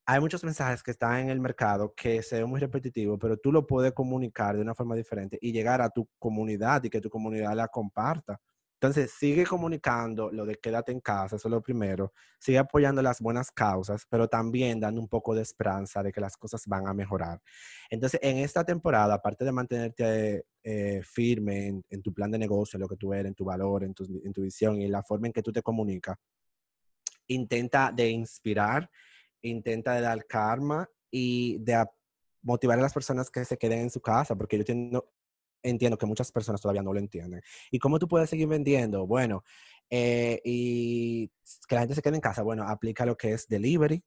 hay 0.04 0.20
muchos 0.20 0.42
mensajes 0.42 0.82
que 0.82 0.90
están 0.90 1.20
en 1.20 1.30
el 1.30 1.40
mercado 1.40 1.94
que 1.96 2.22
se 2.22 2.38
ven 2.38 2.48
muy 2.48 2.60
repetitivos, 2.60 3.18
pero 3.20 3.36
tú 3.36 3.52
lo 3.52 3.66
puedes 3.66 3.92
comunicar 3.92 4.56
de 4.56 4.62
una 4.62 4.74
forma 4.74 4.96
diferente 4.96 5.38
y 5.40 5.52
llegar 5.52 5.80
a 5.80 5.90
tu 5.90 6.08
comunidad 6.18 6.82
y 6.84 6.90
que 6.90 7.00
tu 7.00 7.08
comunidad 7.08 7.54
la 7.54 7.68
comparta. 7.68 8.40
Entonces, 8.82 9.12
sigue 9.12 9.46
comunicando 9.46 10.32
lo 10.32 10.44
de 10.44 10.56
quédate 10.56 10.90
en 10.90 10.98
casa, 10.98 11.36
eso 11.36 11.46
es 11.46 11.52
lo 11.52 11.62
primero. 11.62 12.12
Sigue 12.40 12.58
apoyando 12.58 13.00
las 13.00 13.20
buenas 13.20 13.52
causas, 13.52 14.04
pero 14.10 14.26
también 14.26 14.80
dando 14.80 15.00
un 15.00 15.06
poco 15.06 15.36
de 15.36 15.42
esperanza 15.42 16.02
de 16.02 16.10
que 16.10 16.20
las 16.20 16.36
cosas 16.36 16.66
van 16.66 16.88
a 16.88 16.92
mejorar. 16.92 17.40
Entonces, 17.88 18.18
en 18.20 18.38
esta 18.38 18.64
temporada, 18.64 19.14
aparte 19.14 19.44
de 19.44 19.52
mantenerte 19.52 20.46
eh, 20.64 21.00
firme 21.04 21.84
en, 21.88 22.02
tu 22.02 22.12
plan 22.12 22.32
de 22.32 22.40
negocio, 22.40 22.76
en 22.76 22.80
lo 22.80 22.88
que 22.88 22.96
tú 22.96 23.12
eres, 23.14 23.26
en 23.26 23.36
tu 23.36 23.44
valor, 23.44 23.84
en 23.84 23.94
tu, 23.94 24.02
en 24.24 24.32
tu 24.32 24.42
visión 24.42 24.80
y 24.80 24.86
en 24.86 24.90
la 24.90 25.04
forma 25.04 25.28
en 25.28 25.32
que 25.32 25.44
tú 25.44 25.52
te 25.52 25.62
comunicas, 25.62 26.16
intenta 27.28 27.92
de 27.94 28.10
inspirar, 28.10 28.90
intenta 29.42 29.94
de 29.94 30.00
dar 30.00 30.26
karma 30.26 30.90
y 31.08 31.56
de 31.58 31.86
motivar 32.42 32.80
a 32.80 32.82
las 32.82 32.92
personas 32.92 33.30
que 33.30 33.44
se 33.44 33.56
queden 33.56 33.78
en 33.78 33.90
su 33.90 34.00
casa, 34.00 34.34
porque 34.34 34.58
yo 34.58 34.64
tengo, 34.64 35.08
entiendo 35.62 35.98
que 35.98 36.06
muchas 36.06 36.32
personas 36.32 36.60
todavía 36.60 36.82
no 36.82 36.92
lo 36.92 36.98
entienden. 36.98 37.42
¿Y 37.70 37.78
cómo 37.78 37.98
tú 37.98 38.08
puedes 38.08 38.30
seguir 38.30 38.48
vendiendo? 38.48 39.06
Bueno, 39.06 39.44
eh, 39.90 40.40
y 40.44 41.28
que 41.68 41.74
la 41.74 41.82
gente 41.82 41.94
se 41.94 42.02
quede 42.02 42.16
en 42.16 42.20
casa. 42.20 42.42
Bueno, 42.42 42.64
aplica 42.64 43.04
lo 43.06 43.16
que 43.16 43.32
es 43.32 43.46
delivery, 43.48 44.02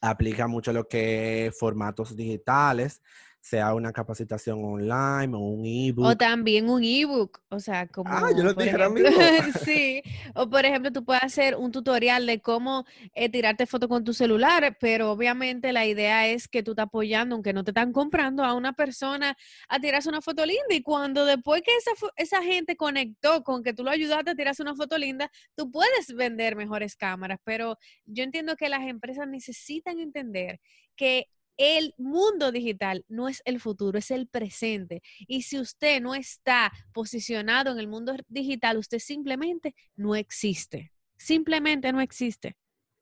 aplica 0.00 0.46
mucho 0.46 0.72
lo 0.72 0.88
que 0.88 1.52
formatos 1.58 2.16
digitales, 2.16 3.02
sea 3.40 3.74
una 3.74 3.92
capacitación 3.92 4.62
online 4.62 5.34
o 5.34 5.40
un 5.40 5.64
ebook. 5.64 6.06
O 6.06 6.16
también 6.16 6.68
un 6.68 6.84
ebook, 6.84 7.40
o 7.48 7.58
sea, 7.58 7.86
como... 7.86 8.10
Ah, 8.12 8.30
yo 8.36 8.44
lo 8.44 8.52
dije 8.52 8.72
ahora 8.72 8.90
mismo. 8.90 9.08
sí, 9.64 10.02
o 10.34 10.48
por 10.48 10.64
ejemplo, 10.66 10.92
tú 10.92 11.04
puedes 11.04 11.22
hacer 11.22 11.56
un 11.56 11.72
tutorial 11.72 12.26
de 12.26 12.40
cómo 12.40 12.84
eh, 13.14 13.30
tirarte 13.30 13.66
foto 13.66 13.88
con 13.88 14.04
tu 14.04 14.12
celular, 14.12 14.76
pero 14.78 15.10
obviamente 15.10 15.72
la 15.72 15.86
idea 15.86 16.28
es 16.28 16.48
que 16.48 16.62
tú 16.62 16.72
estás 16.72 16.86
apoyando, 16.86 17.34
aunque 17.34 17.54
no 17.54 17.64
te 17.64 17.70
están 17.70 17.92
comprando, 17.92 18.44
a 18.44 18.52
una 18.54 18.74
persona 18.74 19.36
a 19.68 19.80
tirarse 19.80 20.10
una 20.10 20.20
foto 20.20 20.44
linda 20.44 20.74
y 20.74 20.82
cuando 20.82 21.24
después 21.24 21.62
que 21.62 21.74
esa, 21.76 21.92
esa 22.16 22.42
gente 22.42 22.76
conectó 22.76 23.42
con 23.42 23.62
que 23.62 23.72
tú 23.72 23.84
lo 23.84 23.90
ayudaste 23.90 24.32
a 24.32 24.34
tirarse 24.34 24.62
una 24.62 24.74
foto 24.74 24.98
linda, 24.98 25.30
tú 25.56 25.70
puedes 25.70 26.14
vender 26.14 26.56
mejores 26.56 26.94
cámaras, 26.94 27.38
pero 27.44 27.78
yo 28.04 28.22
entiendo 28.22 28.54
que 28.56 28.68
las 28.68 28.82
empresas 28.82 29.26
necesitan 29.26 29.98
entender 29.98 30.60
que 30.94 31.28
el 31.56 31.94
mundo 31.98 32.52
digital 32.52 33.04
no 33.08 33.28
es 33.28 33.42
el 33.44 33.60
futuro, 33.60 33.98
es 33.98 34.10
el 34.10 34.28
presente. 34.28 35.02
Y 35.26 35.42
si 35.42 35.58
usted 35.58 36.00
no 36.00 36.14
está 36.14 36.72
posicionado 36.92 37.72
en 37.72 37.78
el 37.78 37.88
mundo 37.88 38.14
digital, 38.28 38.78
usted 38.78 38.98
simplemente 38.98 39.74
no 39.96 40.14
existe. 40.14 40.92
Simplemente 41.16 41.92
no 41.92 42.00
existe. 42.00 42.56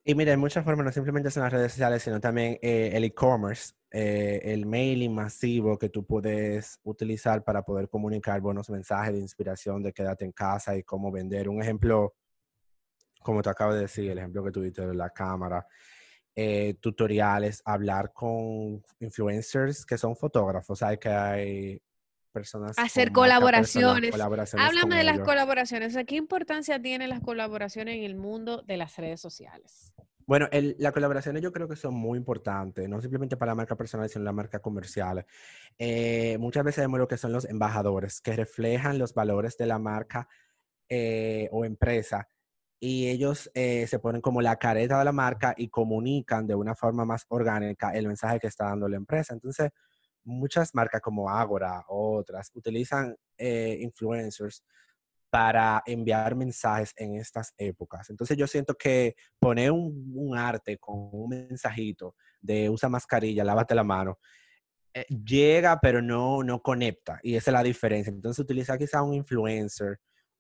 Y 0.05 0.15
mira, 0.15 0.35
muchas 0.39 0.65
formas, 0.65 0.87
no 0.87 0.93
simplemente 0.93 1.31
son 1.31 1.43
las 1.43 1.53
redes 1.53 1.73
sociales, 1.73 2.03
sino 2.03 2.19
también 2.19 2.59
eh, 2.63 2.93
el 2.95 3.05
e-commerce, 3.05 3.75
eh, 3.91 4.41
el 4.43 4.65
mailing 4.65 5.15
masivo 5.15 5.79
que 5.79 5.91
tú 5.91 6.07
puedes 6.07 6.81
utilizar 6.83 7.45
para 7.45 7.63
poder 7.63 7.89
comunicar 7.89 8.41
buenos 8.41 8.71
mensajes 8.71 9.13
de 9.13 9.21
inspiración, 9.21 9.83
de 9.83 9.93
quédate 9.93 10.25
en 10.25 10.33
casa 10.33 10.77
y 10.77 10.83
cómo 10.83 11.13
vender. 11.13 11.49
Un 11.49 11.61
ejemplo, 11.61 12.15
como 13.23 13.43
te 13.43 13.51
acabo 13.51 13.75
de 13.75 13.83
decir, 13.83 14.11
el 14.11 14.19
ejemplo 14.19 14.43
que 14.43 14.51
tuviste 14.51 14.87
de 14.87 14.95
la 14.95 15.11
cámara. 15.11 15.67
Eh, 16.41 16.75
tutoriales, 16.75 17.63
hablar 17.65 18.13
con 18.13 18.81
influencers 19.01 19.85
que 19.85 19.99
son 19.99 20.15
fotógrafos, 20.15 20.85
hay 20.85 20.97
que 20.97 21.09
hay 21.09 21.83
personas... 22.31 22.79
Hacer 22.79 23.11
colaboraciones. 23.11 24.15
Háblame 24.15 24.99
de 24.99 25.03
las 25.03 25.19
colaboraciones. 25.19 25.99
¿Qué 26.07 26.15
importancia 26.15 26.81
tienen 26.81 27.09
las 27.09 27.23
colaboraciones 27.23 27.97
en 27.97 28.05
el 28.05 28.15
mundo 28.15 28.63
de 28.63 28.77
las 28.77 28.97
redes 28.99 29.21
sociales? 29.21 29.93
Bueno, 30.29 30.49
las 30.53 30.93
colaboraciones 30.93 31.43
yo 31.43 31.53
creo 31.53 31.67
que 31.67 31.75
son 31.75 31.95
muy 31.95 32.17
importantes, 32.17 32.89
no 32.89 33.01
simplemente 33.01 33.37
para 33.37 33.51
la 33.51 33.57
marca 33.57 33.75
personal, 33.75 34.09
sino 34.09 34.25
la 34.25 34.33
marca 34.33 34.61
comercial. 34.61 35.27
Eh, 35.77 36.39
muchas 36.39 36.63
veces 36.63 36.85
vemos 36.85 37.01
lo 37.01 37.09
que 37.09 37.17
son 37.17 37.33
los 37.33 37.47
embajadores, 37.47 38.21
que 38.21 38.37
reflejan 38.37 38.97
los 38.97 39.13
valores 39.13 39.57
de 39.57 39.67
la 39.67 39.81
marca 39.81 40.29
eh, 40.89 41.49
o 41.51 41.65
empresa 41.65 42.29
y 42.81 43.09
ellos 43.09 43.51
eh, 43.55 43.87
se 43.89 43.99
ponen 43.99 44.21
como 44.21 44.41
la 44.41 44.57
careta 44.57 44.99
de 44.99 45.05
la 45.05 45.13
marca 45.13 45.55
y 45.57 45.69
comunican 45.69 46.47
de 46.47 46.55
una 46.55 46.75
forma 46.75 47.05
más 47.05 47.25
orgánica 47.29 47.91
el 47.93 48.07
mensaje 48.07 48.39
que 48.39 48.47
está 48.47 48.67
dando 48.67 48.89
la 48.89 48.97
empresa. 48.97 49.35
Entonces, 49.35 49.71
muchas 50.25 50.75
marcas 50.75 51.01
como 51.01 51.29
Agora, 51.29 51.85
otras, 51.89 52.51
utilizan 52.55 53.17
eh, 53.37 53.79
influencers 53.81 54.63
para 55.31 55.83
enviar 55.87 56.35
mensajes 56.35 56.93
en 56.97 57.17
estas 57.17 57.53
épocas. 57.59 58.09
Entonces 58.11 58.37
yo 58.37 58.47
siento 58.47 58.75
que 58.75 59.15
poner 59.39 59.73
un, 59.73 60.35
arte 60.37 60.79
con 60.79 61.11
un 61.13 61.29
mensajito 61.29 62.15
de 62.41 62.71
usa 62.71 62.89
mascarilla, 62.89 63.45
lávate 63.45 63.75
la 63.75 63.85
mano, 63.85 64.19
eh, 64.95 65.05
llega 65.09 65.79
pero 65.81 66.01
no, 66.01 66.43
no 66.43 66.63
conecta 66.63 67.19
y 67.23 67.35
esa 67.35 67.51
es 67.51 67.53
la 67.53 67.63
diferencia. 67.63 68.11
Entonces 68.11 68.43
utiliza 68.43 68.79
quizá 68.79 69.03
un 69.03 69.15
influencer 69.15 69.99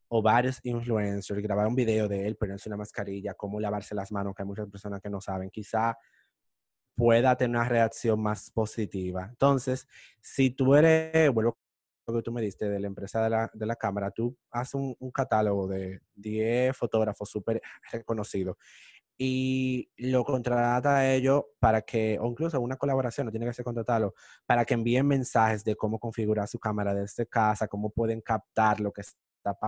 o 0.08 0.22
varios 0.22 0.60
influencers 0.62 1.42
grabar 1.42 1.66
un 1.66 1.74
video 1.74 2.08
de 2.08 2.26
él 2.26 2.36
ponerse 2.36 2.68
una 2.68 2.76
mascarilla, 2.76 3.34
cómo 3.34 3.60
lavarse 3.60 3.94
las 3.94 4.10
manos, 4.10 4.34
que 4.34 4.42
hay 4.42 4.48
muchas 4.48 4.68
personas 4.68 5.00
que 5.00 5.10
no 5.10 5.20
saben, 5.20 5.50
quizá 5.50 5.96
pueda 6.94 7.36
tener 7.36 7.56
una 7.56 7.68
reacción 7.68 8.20
más 8.20 8.50
positiva. 8.50 9.26
Entonces, 9.30 9.86
si 10.20 10.50
tú 10.50 10.74
eres, 10.74 11.32
bueno, 11.32 11.56
lo 12.06 12.14
que 12.14 12.22
tú 12.22 12.32
me 12.32 12.40
diste 12.40 12.68
de 12.68 12.80
la 12.80 12.86
empresa 12.86 13.22
de 13.22 13.30
la, 13.30 13.50
de 13.52 13.66
la 13.66 13.76
cámara, 13.76 14.10
tú 14.10 14.36
haces 14.50 14.74
un, 14.74 14.96
un 14.98 15.10
catálogo 15.10 15.68
de 15.68 16.00
10 16.14 16.76
fotógrafos 16.76 17.28
súper 17.30 17.60
reconocidos 17.92 18.56
y 19.20 19.90
lo 19.96 20.24
contrata 20.24 20.98
a 20.98 21.12
ellos 21.12 21.42
para 21.58 21.82
que, 21.82 22.18
o 22.20 22.28
incluso 22.28 22.60
una 22.60 22.76
colaboración, 22.76 23.26
no 23.26 23.30
tiene 23.32 23.46
que 23.46 23.52
ser 23.52 23.64
contratarlo, 23.64 24.14
para 24.46 24.64
que 24.64 24.74
envíen 24.74 25.06
mensajes 25.06 25.64
de 25.64 25.74
cómo 25.74 25.98
configurar 25.98 26.46
su 26.46 26.58
cámara 26.60 26.94
desde 26.94 27.26
casa, 27.26 27.66
cómo 27.66 27.90
pueden 27.90 28.20
captar 28.20 28.78
lo 28.80 28.92
que 28.92 29.02
está 29.02 29.58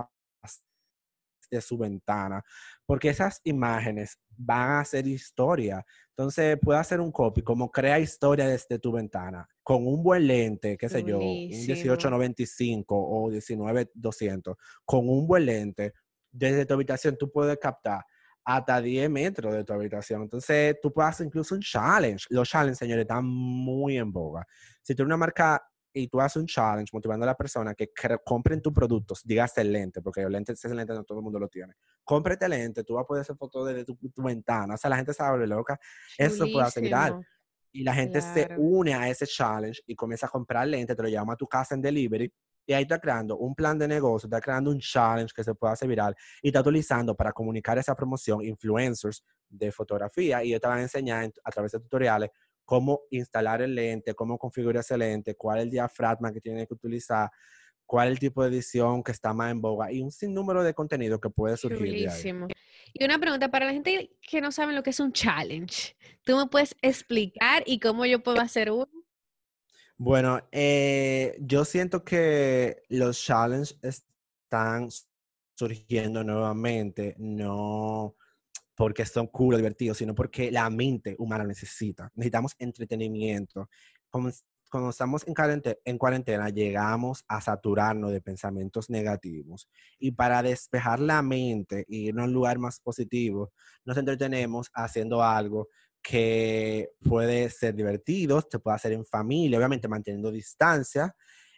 de 1.51 1.61
su 1.61 1.77
ventana, 1.77 2.41
porque 2.85 3.09
esas 3.09 3.41
imágenes 3.43 4.17
van 4.37 4.69
a 4.69 4.79
hacer 4.79 5.05
historia. 5.05 5.85
Entonces, 6.09 6.57
puede 6.61 6.79
hacer 6.79 7.01
un 7.01 7.11
copy 7.11 7.41
como 7.41 7.69
crea 7.69 7.99
historia 7.99 8.47
desde 8.47 8.79
tu 8.79 8.93
ventana, 8.93 9.47
con 9.61 9.85
un 9.85 10.01
buen 10.01 10.25
lente, 10.27 10.77
qué 10.77 10.87
sé 10.87 11.03
yo, 11.03 11.19
un 11.19 11.49
1895 11.49 12.95
o 12.95 13.29
19200, 13.29 14.55
con 14.85 15.09
un 15.09 15.27
buen 15.27 15.45
lente, 15.45 15.93
desde 16.31 16.65
tu 16.65 16.73
habitación 16.73 17.17
tú 17.17 17.29
puedes 17.29 17.57
captar 17.57 18.05
hasta 18.43 18.81
10 18.81 19.09
metros 19.09 19.53
de 19.53 19.63
tu 19.63 19.73
habitación. 19.73 20.23
Entonces, 20.23 20.77
tú 20.81 20.91
puedes 20.91 21.11
hacer 21.11 21.27
incluso 21.27 21.53
un 21.53 21.61
challenge. 21.61 22.25
Los 22.29 22.49
challenges, 22.49 22.79
señores, 22.79 23.03
están 23.03 23.25
muy 23.25 23.97
en 23.97 24.11
boga. 24.11 24.47
Si 24.81 24.95
tú 24.95 25.03
eres 25.03 25.07
una 25.07 25.17
marca 25.17 25.61
y 25.93 26.07
tú 26.07 26.21
haces 26.21 26.37
un 26.37 26.47
challenge 26.47 26.89
motivando 26.93 27.23
a 27.23 27.27
la 27.27 27.35
persona 27.35 27.73
que 27.73 27.91
compren 28.23 28.61
tus 28.61 28.73
productos, 28.73 29.21
digas 29.23 29.57
el 29.57 29.71
lente, 29.71 30.01
porque 30.01 30.21
el 30.21 30.31
lente, 30.31 30.53
ese 30.53 30.73
lente 30.73 30.93
no 30.93 31.03
todo 31.03 31.19
el 31.19 31.23
mundo 31.23 31.39
lo 31.39 31.47
tiene. 31.47 31.73
Cómprate 32.03 32.45
el 32.45 32.51
lente, 32.51 32.83
tú 32.83 32.95
vas 32.95 33.03
a 33.03 33.07
poder 33.07 33.21
hacer 33.21 33.35
fotos 33.35 33.67
desde 33.67 33.85
tu, 33.85 33.97
ventana, 34.17 34.75
o 34.75 34.77
sea, 34.77 34.89
la 34.89 34.97
gente 34.97 35.13
se 35.13 35.23
abre 35.23 35.47
loca, 35.47 35.79
eso 36.17 36.45
puede 36.51 36.65
hacer 36.65 36.83
viral. 36.83 37.25
Y 37.73 37.83
la 37.83 37.93
gente 37.93 38.19
se 38.19 38.49
une 38.57 38.93
a 38.93 39.07
ese 39.07 39.25
challenge 39.25 39.81
y 39.87 39.95
comienza 39.95 40.25
a 40.25 40.29
comprar 40.29 40.67
lente, 40.67 40.93
te 40.93 41.01
lo 41.01 41.07
llama 41.07 41.33
a 41.33 41.37
tu 41.37 41.47
casa 41.47 41.73
en 41.73 41.81
delivery 41.81 42.31
y 42.65 42.73
ahí 42.73 42.83
está 42.83 42.99
creando 42.99 43.37
un 43.37 43.55
plan 43.55 43.77
de 43.77 43.87
negocio, 43.87 44.27
está 44.27 44.39
creando 44.39 44.71
un 44.71 44.79
challenge 44.79 45.33
que 45.33 45.43
se 45.43 45.55
puede 45.55 45.73
hacer 45.73 45.87
viral 45.87 46.15
y 46.41 46.49
está 46.49 46.61
utilizando 46.61 47.15
para 47.15 47.31
comunicar 47.31 47.77
esa 47.77 47.95
promoción 47.95 48.43
influencers 48.43 49.23
de 49.49 49.71
fotografía 49.71 50.43
y 50.43 50.49
ellos 50.49 50.61
te 50.61 50.67
van 50.67 50.79
a 50.79 50.81
enseñar 50.83 51.31
a 51.43 51.51
través 51.51 51.71
de 51.71 51.79
tutoriales 51.79 52.29
cómo 52.71 53.01
instalar 53.09 53.61
el 53.61 53.75
lente, 53.75 54.13
cómo 54.13 54.37
configurar 54.37 54.79
ese 54.79 54.97
lente, 54.97 55.35
cuál 55.35 55.57
es 55.57 55.63
el 55.65 55.71
diafragma 55.71 56.31
que 56.31 56.39
tiene 56.39 56.65
que 56.65 56.73
utilizar, 56.73 57.29
cuál 57.85 58.07
es 58.07 58.13
el 58.13 58.19
tipo 58.19 58.41
de 58.41 58.47
edición 58.47 59.03
que 59.03 59.11
está 59.11 59.33
más 59.33 59.51
en 59.51 59.59
boga 59.59 59.91
y 59.91 59.99
un 59.99 60.09
sinnúmero 60.09 60.63
de 60.63 60.73
contenido 60.73 61.19
que 61.19 61.29
puede 61.29 61.57
surgir 61.57 61.91
de 61.91 62.09
ahí. 62.09 62.47
Y 62.93 63.03
una 63.03 63.19
pregunta 63.19 63.51
para 63.51 63.65
la 63.65 63.73
gente 63.73 64.15
que 64.21 64.39
no 64.39 64.53
sabe 64.53 64.71
lo 64.71 64.83
que 64.83 64.91
es 64.91 65.01
un 65.01 65.11
challenge. 65.11 65.97
¿Tú 66.23 66.37
me 66.37 66.47
puedes 66.47 66.73
explicar 66.81 67.61
y 67.65 67.77
cómo 67.81 68.05
yo 68.05 68.23
puedo 68.23 68.39
hacer 68.39 68.71
uno? 68.71 68.87
Bueno, 69.97 70.39
eh, 70.53 71.35
yo 71.41 71.65
siento 71.65 72.05
que 72.05 72.83
los 72.87 73.21
challenges 73.21 73.77
están 73.81 74.87
surgiendo 75.55 76.23
nuevamente, 76.23 77.15
no 77.17 78.15
porque 78.81 79.05
son 79.05 79.27
cool 79.27 79.53
o 79.53 79.57
divertidos, 79.57 79.99
sino 79.99 80.15
porque 80.15 80.49
la 80.49 80.67
mente 80.71 81.15
humana 81.19 81.43
necesita. 81.43 82.11
Necesitamos 82.15 82.55
entretenimiento. 82.57 83.69
Cuando 84.09 84.89
estamos 84.89 85.21
en 85.27 85.35
cuarentena, 85.35 85.75
en 85.85 85.97
cuarentena, 85.99 86.49
llegamos 86.49 87.23
a 87.27 87.41
saturarnos 87.41 88.11
de 88.11 88.21
pensamientos 88.21 88.89
negativos. 88.89 89.69
Y 89.99 90.13
para 90.13 90.41
despejar 90.41 90.99
la 90.99 91.21
mente 91.21 91.85
y 91.87 92.07
ir 92.07 92.19
a 92.19 92.23
un 92.23 92.33
lugar 92.33 92.57
más 92.57 92.79
positivo, 92.79 93.51
nos 93.85 93.97
entretenemos 93.97 94.71
haciendo 94.73 95.21
algo 95.21 95.67
que 96.01 96.89
puede 97.07 97.51
ser 97.51 97.75
divertido, 97.75 98.43
se 98.49 98.57
puede 98.57 98.77
hacer 98.77 98.93
en 98.93 99.05
familia, 99.05 99.59
obviamente 99.59 99.87
manteniendo 99.87 100.31
distancia. 100.31 101.15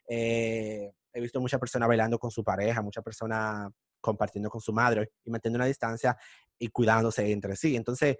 Eh, 0.10 0.92
he 1.13 1.22
visto 1.22 1.39
muchas 1.39 1.62
personas 1.62 1.88
bailando 1.88 2.20
con 2.20 2.32
su 2.32 2.44
pareja, 2.44 2.82
muchas 2.82 3.01
personas 3.01 3.72
compartiendo 4.04 4.50
con 4.50 4.62
su 4.62 4.74
madre 4.74 5.14
y 5.24 5.32
manteniendo 5.32 5.60
una 5.60 5.66
distancia 5.66 6.16
y 6.60 6.68
cuidándose 6.68 7.32
entre 7.32 7.56
sí. 7.56 7.76
Entonces, 7.76 8.18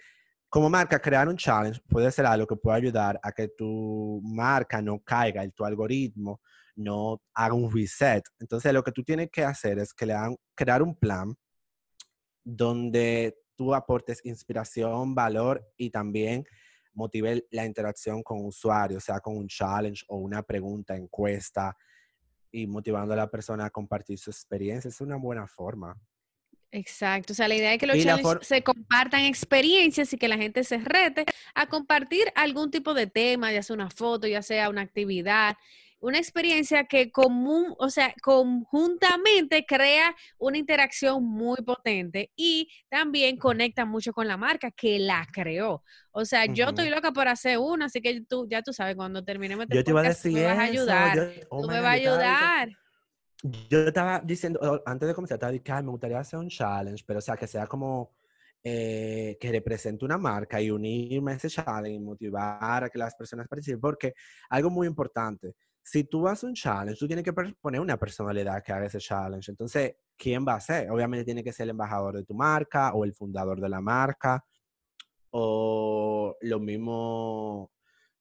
como 0.50 0.70
marca, 0.70 1.00
crear 1.00 1.28
un 1.28 1.36
challenge 1.36 1.82
puede 1.90 2.12
ser 2.12 2.26
algo 2.26 2.48
que 2.48 2.56
pueda 2.56 2.78
ayudar 2.78 3.20
a 3.22 3.32
que 3.32 3.50
tu 3.50 4.22
marca 4.24 4.82
no 4.82 5.00
caiga, 5.00 5.48
tu 5.50 5.66
algoritmo 5.66 6.42
no 6.76 7.22
haga 7.34 7.54
un 7.54 7.72
reset. 7.72 8.24
Entonces, 8.40 8.72
lo 8.74 8.84
que 8.84 8.92
tú 8.92 9.04
tienes 9.04 9.30
que 9.32 9.44
hacer 9.44 9.80
es 9.80 9.94
que 9.94 10.06
le 10.06 10.16
crear 10.56 10.82
un 10.82 10.96
plan 10.96 11.36
donde 12.44 13.36
tú 13.56 13.74
aportes 13.74 14.24
inspiración, 14.26 15.14
valor 15.14 15.68
y 15.78 15.90
también 15.90 16.46
motive 16.94 17.46
la 17.52 17.66
interacción 17.66 18.22
con 18.24 18.46
usuarios, 18.46 19.04
sea 19.04 19.20
con 19.20 19.38
un 19.38 19.48
challenge 19.48 20.04
o 20.08 20.18
una 20.18 20.44
pregunta, 20.44 20.96
encuesta, 20.96 21.76
y 22.54 22.68
motivando 22.68 23.14
a 23.14 23.18
la 23.18 23.30
persona 23.30 23.66
a 23.66 23.70
compartir 23.70 24.18
su 24.18 24.30
experiencia. 24.30 24.88
Es 24.88 25.02
una 25.02 25.18
buena 25.18 25.48
forma. 25.48 26.00
Exacto, 26.72 27.34
o 27.34 27.36
sea, 27.36 27.48
la 27.48 27.56
idea 27.56 27.74
es 27.74 27.80
que 27.80 27.86
los 27.86 28.02
challenges 28.02 28.48
se 28.48 28.64
compartan 28.64 29.26
experiencias 29.26 30.12
y 30.12 30.18
que 30.18 30.28
la 30.28 30.38
gente 30.38 30.64
se 30.64 30.80
rete 30.80 31.26
a 31.54 31.68
compartir 31.68 32.32
algún 32.34 32.72
tipo 32.72 32.96
de 32.96 33.06
tema, 33.06 33.52
ya 33.52 33.62
sea 33.62 33.76
una 33.76 33.92
foto, 33.92 34.26
ya 34.26 34.42
sea 34.42 34.70
una 34.70 34.82
actividad, 34.82 35.56
una 36.04 36.18
experiencia 36.18 36.84
que 36.84 37.12
común, 37.12 37.74
o 37.78 37.90
sea, 37.90 38.14
conjuntamente 38.22 39.66
crea 39.66 40.14
una 40.38 40.58
interacción 40.58 41.24
muy 41.24 41.56
potente 41.64 42.30
y 42.36 42.70
también 42.90 43.38
conecta 43.38 43.86
mucho 43.86 44.12
con 44.12 44.28
la 44.28 44.36
marca 44.36 44.70
que 44.70 45.00
la 45.00 45.26
creó. 45.32 45.82
O 46.12 46.26
sea, 46.26 46.46
yo 46.46 46.66
estoy 46.66 46.90
loca 46.90 47.14
por 47.14 47.30
hacer 47.30 47.58
una, 47.58 47.86
así 47.86 48.02
que 48.02 48.20
tú 48.28 48.46
ya 48.50 48.62
tú 48.62 48.74
sabes 48.74 48.98
cuando 48.98 49.24
terminemos 49.24 49.64
este 49.64 49.76
yo 49.78 49.84
te 49.86 49.92
iba 49.92 50.02
a 50.02 50.04
decir 50.04 50.34
me 50.34 50.44
vas 50.44 50.58
a 50.58 50.64
ayudar. 50.64 51.32
Oh 51.50 51.62
tú 51.62 51.68
me 51.70 51.80
vas 51.80 51.86
a 51.86 51.92
ayudar. 51.92 52.70
Yo 53.70 53.80
estaba 53.88 54.20
diciendo, 54.20 54.84
antes 54.86 55.08
de 55.08 55.14
comenzar, 55.16 55.38
estaba 55.38 55.54
diciendo, 55.54 55.84
me 55.84 55.92
gustaría 55.92 56.20
hacer 56.20 56.38
un 56.38 56.50
challenge, 56.50 57.04
pero 57.08 57.20
o 57.20 57.22
sea, 57.22 57.38
que 57.38 57.48
sea 57.48 57.66
como 57.66 58.12
eh, 58.62 59.38
que 59.40 59.52
represente 59.54 60.04
una 60.04 60.18
marca 60.18 60.60
y 60.60 60.70
unirme 60.70 61.32
a 61.32 61.36
ese 61.36 61.50
challenge 61.50 61.96
y 61.96 62.00
motivar 62.00 62.84
a 62.84 62.90
que 62.90 63.00
las 63.00 63.16
personas 63.16 63.48
participen, 63.48 63.80
porque 63.80 64.14
algo 64.50 64.70
muy 64.70 64.86
importante, 64.86 65.56
si 65.84 66.06
tú 66.06 66.28
haces 66.28 66.46
un 66.46 66.54
challenge, 66.54 66.98
tú 66.98 67.08
tienes 67.08 67.26
que 67.26 67.34
poner 67.34 67.82
una 67.82 67.98
personalidad 67.98 68.64
que 68.64 68.72
haga 68.72 68.86
ese 68.86 69.00
challenge. 69.00 69.52
Entonces, 69.52 69.96
¿quién 70.18 70.46
va 70.48 70.56
a 70.56 70.62
ser? 70.62 70.90
Obviamente 70.90 71.26
tiene 71.26 71.44
que 71.44 71.52
ser 71.52 71.66
el 71.66 71.72
embajador 71.72 72.16
de 72.16 72.24
tu 72.24 72.34
marca 72.34 72.94
o 72.94 73.04
el 73.04 73.14
fundador 73.14 73.60
de 73.60 73.68
la 73.70 73.82
marca 73.82 74.46
o 75.32 76.38
lo 76.42 76.60
mismo, 76.60 77.72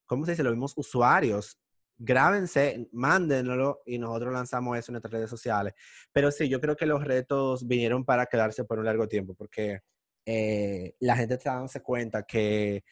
¿cómo 0.05 0.25
se 0.25 0.31
dice? 0.31 0.43
Los 0.43 0.53
mismos 0.53 0.73
usuarios. 0.75 1.57
Grábense, 1.97 2.89
mándenlo 2.91 3.81
y 3.85 3.97
nosotros 3.97 4.33
lanzamos 4.33 4.77
eso 4.77 4.91
en 4.91 4.93
nuestras 4.93 5.13
redes 5.13 5.29
sociales. 5.29 5.73
Pero 6.11 6.31
sí, 6.31 6.49
yo 6.49 6.59
creo 6.59 6.75
que 6.75 6.85
los 6.85 7.03
retos 7.03 7.65
vinieron 7.65 8.03
para 8.03 8.25
quedarse 8.25 8.65
por 8.65 8.79
un 8.79 8.85
largo 8.85 9.07
tiempo 9.07 9.35
porque 9.35 9.79
eh, 10.25 10.95
la 10.99 11.15
gente 11.15 11.35
está 11.35 11.53
dándose 11.53 11.81
cuenta 11.81 12.23
que 12.23 12.83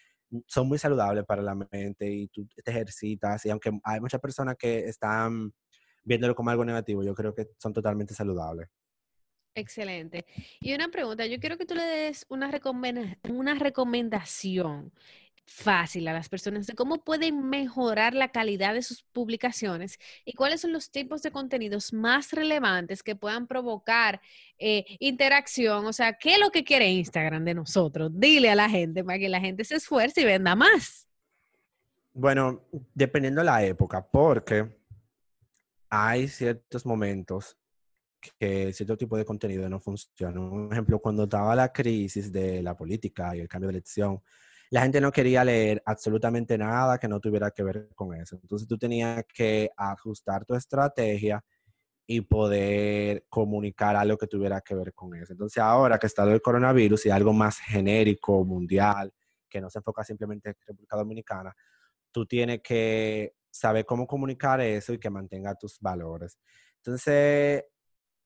son 0.48 0.68
muy 0.68 0.78
saludables 0.78 1.26
para 1.26 1.42
la 1.42 1.56
mente 1.56 2.10
y 2.10 2.28
tú 2.28 2.48
te 2.64 2.72
ejercitas 2.72 3.46
y 3.46 3.50
aunque 3.50 3.72
hay 3.84 4.00
muchas 4.00 4.22
personas 4.22 4.56
que 4.58 4.80
están 4.88 5.54
viéndolo 6.04 6.36
como 6.36 6.50
algo 6.50 6.66
negativo, 6.66 7.04
yo 7.04 7.14
creo 7.14 7.34
que 7.34 7.50
son 7.58 7.74
totalmente 7.74 8.14
saludables. 8.14 8.70
Excelente. 9.54 10.26
Y 10.62 10.74
una 10.74 10.88
pregunta, 10.88 11.26
yo 11.26 11.40
quiero 11.40 11.58
que 11.58 11.66
tú 11.66 11.76
le 11.76 11.84
des 11.84 12.26
una, 12.30 12.50
una 13.30 13.56
recomendación 13.56 14.94
fácil 15.52 16.08
a 16.08 16.14
las 16.14 16.30
personas 16.30 16.66
de 16.66 16.74
cómo 16.74 17.04
pueden 17.04 17.50
mejorar 17.50 18.14
la 18.14 18.30
calidad 18.30 18.74
de 18.74 18.82
sus 18.82 19.04
publicaciones 19.04 20.00
y 20.26 20.34
cuáles 20.34 20.62
son 20.62 20.72
los 20.72 20.92
tipos 20.92 21.22
de 21.22 21.32
contenidos 21.32 21.94
más 21.94 22.32
relevantes 22.32 23.04
que 23.04 23.16
puedan 23.16 23.48
provocar 23.48 24.22
eh, 24.58 24.86
interacción. 25.00 25.86
O 25.86 25.94
sea, 25.94 26.14
¿qué 26.14 26.36
es 26.36 26.40
lo 26.40 26.50
que 26.50 26.64
quiere 26.64 26.90
Instagram 26.90 27.44
de 27.46 27.54
nosotros? 27.54 28.12
Dile 28.14 28.50
a 28.50 28.56
la 28.56 28.70
gente 28.70 29.04
para 29.04 29.20
que 29.20 29.30
la 29.30 29.40
gente 29.40 29.64
se 29.64 29.76
esfuerce 29.76 30.22
y 30.22 30.26
venda 30.26 30.56
más. 30.56 31.08
Bueno, 32.14 32.62
dependiendo 32.94 33.42
de 33.42 33.46
la 33.46 33.64
época, 33.64 34.06
porque 34.06 34.70
hay 35.90 36.28
ciertos 36.28 36.86
momentos 36.86 37.58
que 38.38 38.72
cierto 38.74 38.98
tipo 38.98 39.18
de 39.18 39.26
contenido 39.26 39.68
no 39.70 39.80
funciona. 39.80 40.40
Un 40.40 40.72
ejemplo, 40.72 41.00
cuando 41.00 41.24
estaba 41.24 41.56
la 41.56 41.72
crisis 41.72 42.32
de 42.32 42.62
la 42.62 42.76
política 42.76 43.36
y 43.36 43.40
el 43.40 43.48
cambio 43.48 43.68
de 43.68 43.74
elección, 43.74 44.22
la 44.72 44.82
gente 44.84 45.02
no 45.02 45.12
quería 45.12 45.44
leer 45.44 45.84
absolutamente 45.86 46.58
nada 46.58 46.98
que 46.98 47.10
no 47.10 47.20
tuviera 47.20 47.52
que 47.52 47.62
ver 47.62 47.90
con 47.94 48.16
eso. 48.16 48.40
Entonces 48.42 48.68
tú 48.68 48.78
tenías 48.78 49.26
que 49.34 49.70
ajustar 49.76 50.46
tu 50.46 50.56
estrategia 50.56 51.44
y 52.08 52.22
poder 52.22 53.26
comunicar 53.28 53.98
algo 53.98 54.18
que 54.18 54.28
tuviera 54.28 54.62
que 54.62 54.74
ver 54.74 54.94
con 54.94 55.14
eso. 55.14 55.34
Entonces 55.34 55.62
ahora 55.62 56.00
que 56.00 56.08
está 56.08 56.24
el 56.24 56.42
coronavirus 56.42 57.06
y 57.06 57.10
algo 57.10 57.34
más 57.34 57.60
genérico, 57.60 58.46
mundial, 58.46 59.14
que 59.50 59.60
no 59.60 59.70
se 59.70 59.80
enfoca 59.80 60.06
simplemente 60.06 60.50
en 60.50 60.56
República 60.66 60.96
Dominicana, 60.96 61.54
tú 62.10 62.26
tienes 62.26 62.62
que 62.64 63.34
saber 63.50 63.86
cómo 63.86 64.08
comunicar 64.08 64.62
eso 64.62 64.94
y 64.94 65.00
que 65.00 65.10
mantenga 65.10 65.54
tus 65.56 65.82
valores. 65.82 66.40
Entonces, 66.78 67.66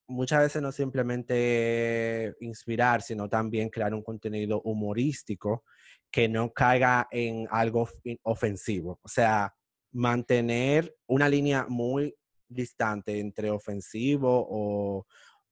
muchas 0.06 0.42
veces 0.42 0.62
no 0.62 0.70
simplemente 0.70 2.36
inspirar, 2.38 3.02
sino 3.02 3.28
también 3.28 3.68
crear 3.68 3.92
un 3.92 4.04
contenido 4.04 4.62
humorístico 4.62 5.64
que 6.10 6.28
no 6.28 6.52
caiga 6.52 7.08
en 7.10 7.46
algo 7.50 7.88
ofensivo. 8.22 9.00
O 9.02 9.08
sea, 9.08 9.54
mantener 9.92 10.94
una 11.06 11.28
línea 11.28 11.66
muy 11.68 12.14
distante 12.48 13.18
entre 13.18 13.50
ofensivo 13.50 14.46
o, 14.48 15.06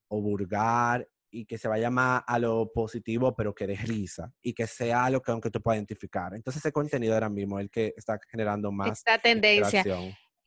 o 0.09 0.21
vulgar 0.21 1.07
y 1.31 1.47
que 1.47 1.59
se 1.59 1.67
vaya 1.67 1.91
más 1.91 2.23
a 2.27 2.39
lo 2.39 2.71
positivo, 2.73 3.35
pero 3.35 3.55
que 3.55 3.67
dé 3.67 3.77
risa 3.77 4.33
y 4.41 4.55
que 4.55 4.67
sea 4.67 5.05
algo 5.05 5.21
que 5.21 5.33
aunque 5.33 5.51
tú 5.51 5.61
puedas 5.61 5.79
identificar. 5.79 6.33
Entonces 6.35 6.63
ese 6.63 6.73
contenido 6.73 7.15
ahora 7.15 7.29
mismo 7.29 7.59
es 7.59 7.65
el 7.65 7.71
que 7.71 7.95
está 7.97 8.21
generando 8.31 8.71
más 8.71 8.99
Esta 8.99 9.19
tendencia. 9.19 9.85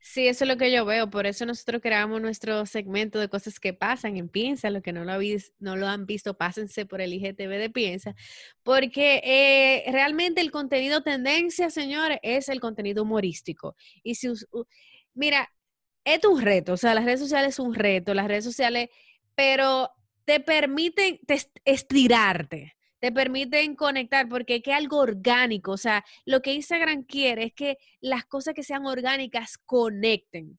Sí, 0.09 0.27
eso 0.27 0.45
es 0.45 0.47
lo 0.47 0.57
que 0.57 0.71
yo 0.71 0.85
veo. 0.85 1.09
Por 1.09 1.27
eso 1.27 1.45
nosotros 1.45 1.81
creamos 1.81 2.21
nuestro 2.21 2.65
segmento 2.65 3.19
de 3.19 3.27
cosas 3.29 3.59
que 3.59 3.73
pasan 3.73 4.15
en 4.15 4.29
Piensa. 4.29 4.69
Los 4.69 4.81
que 4.81 4.93
no 4.93 5.03
lo, 5.03 5.19
no 5.59 5.75
lo 5.75 5.87
han 5.87 6.05
visto, 6.05 6.37
pásense 6.37 6.85
por 6.85 7.01
el 7.01 7.13
IGTV 7.13 7.49
de 7.59 7.69
Piensa. 7.69 8.15
Porque 8.63 9.21
eh, 9.25 9.91
realmente 9.91 10.39
el 10.41 10.49
contenido 10.51 11.01
tendencia, 11.03 11.69
señores, 11.69 12.19
es 12.23 12.47
el 12.47 12.61
contenido 12.61 13.03
humorístico. 13.03 13.75
Y 14.01 14.15
si, 14.15 14.29
mira, 15.13 15.51
es 16.05 16.23
un 16.25 16.41
reto. 16.41 16.73
O 16.73 16.77
sea, 16.77 16.93
las 16.95 17.03
redes 17.05 17.19
sociales 17.19 17.55
es 17.55 17.59
un 17.59 17.75
reto. 17.75 18.13
Las 18.13 18.27
redes 18.29 18.45
sociales, 18.45 18.89
pero 19.35 19.91
te 20.25 20.39
permiten 20.39 21.19
estirarte 21.65 22.76
te 22.99 23.11
permiten 23.11 23.75
conectar 23.75 24.27
porque 24.27 24.61
que 24.61 24.73
algo 24.73 24.97
orgánico, 24.97 25.71
o 25.71 25.77
sea, 25.77 26.03
lo 26.25 26.41
que 26.41 26.53
Instagram 26.53 27.03
quiere 27.03 27.45
es 27.45 27.53
que 27.53 27.77
las 28.01 28.25
cosas 28.25 28.53
que 28.53 28.63
sean 28.63 28.85
orgánicas 28.85 29.57
conecten. 29.57 30.57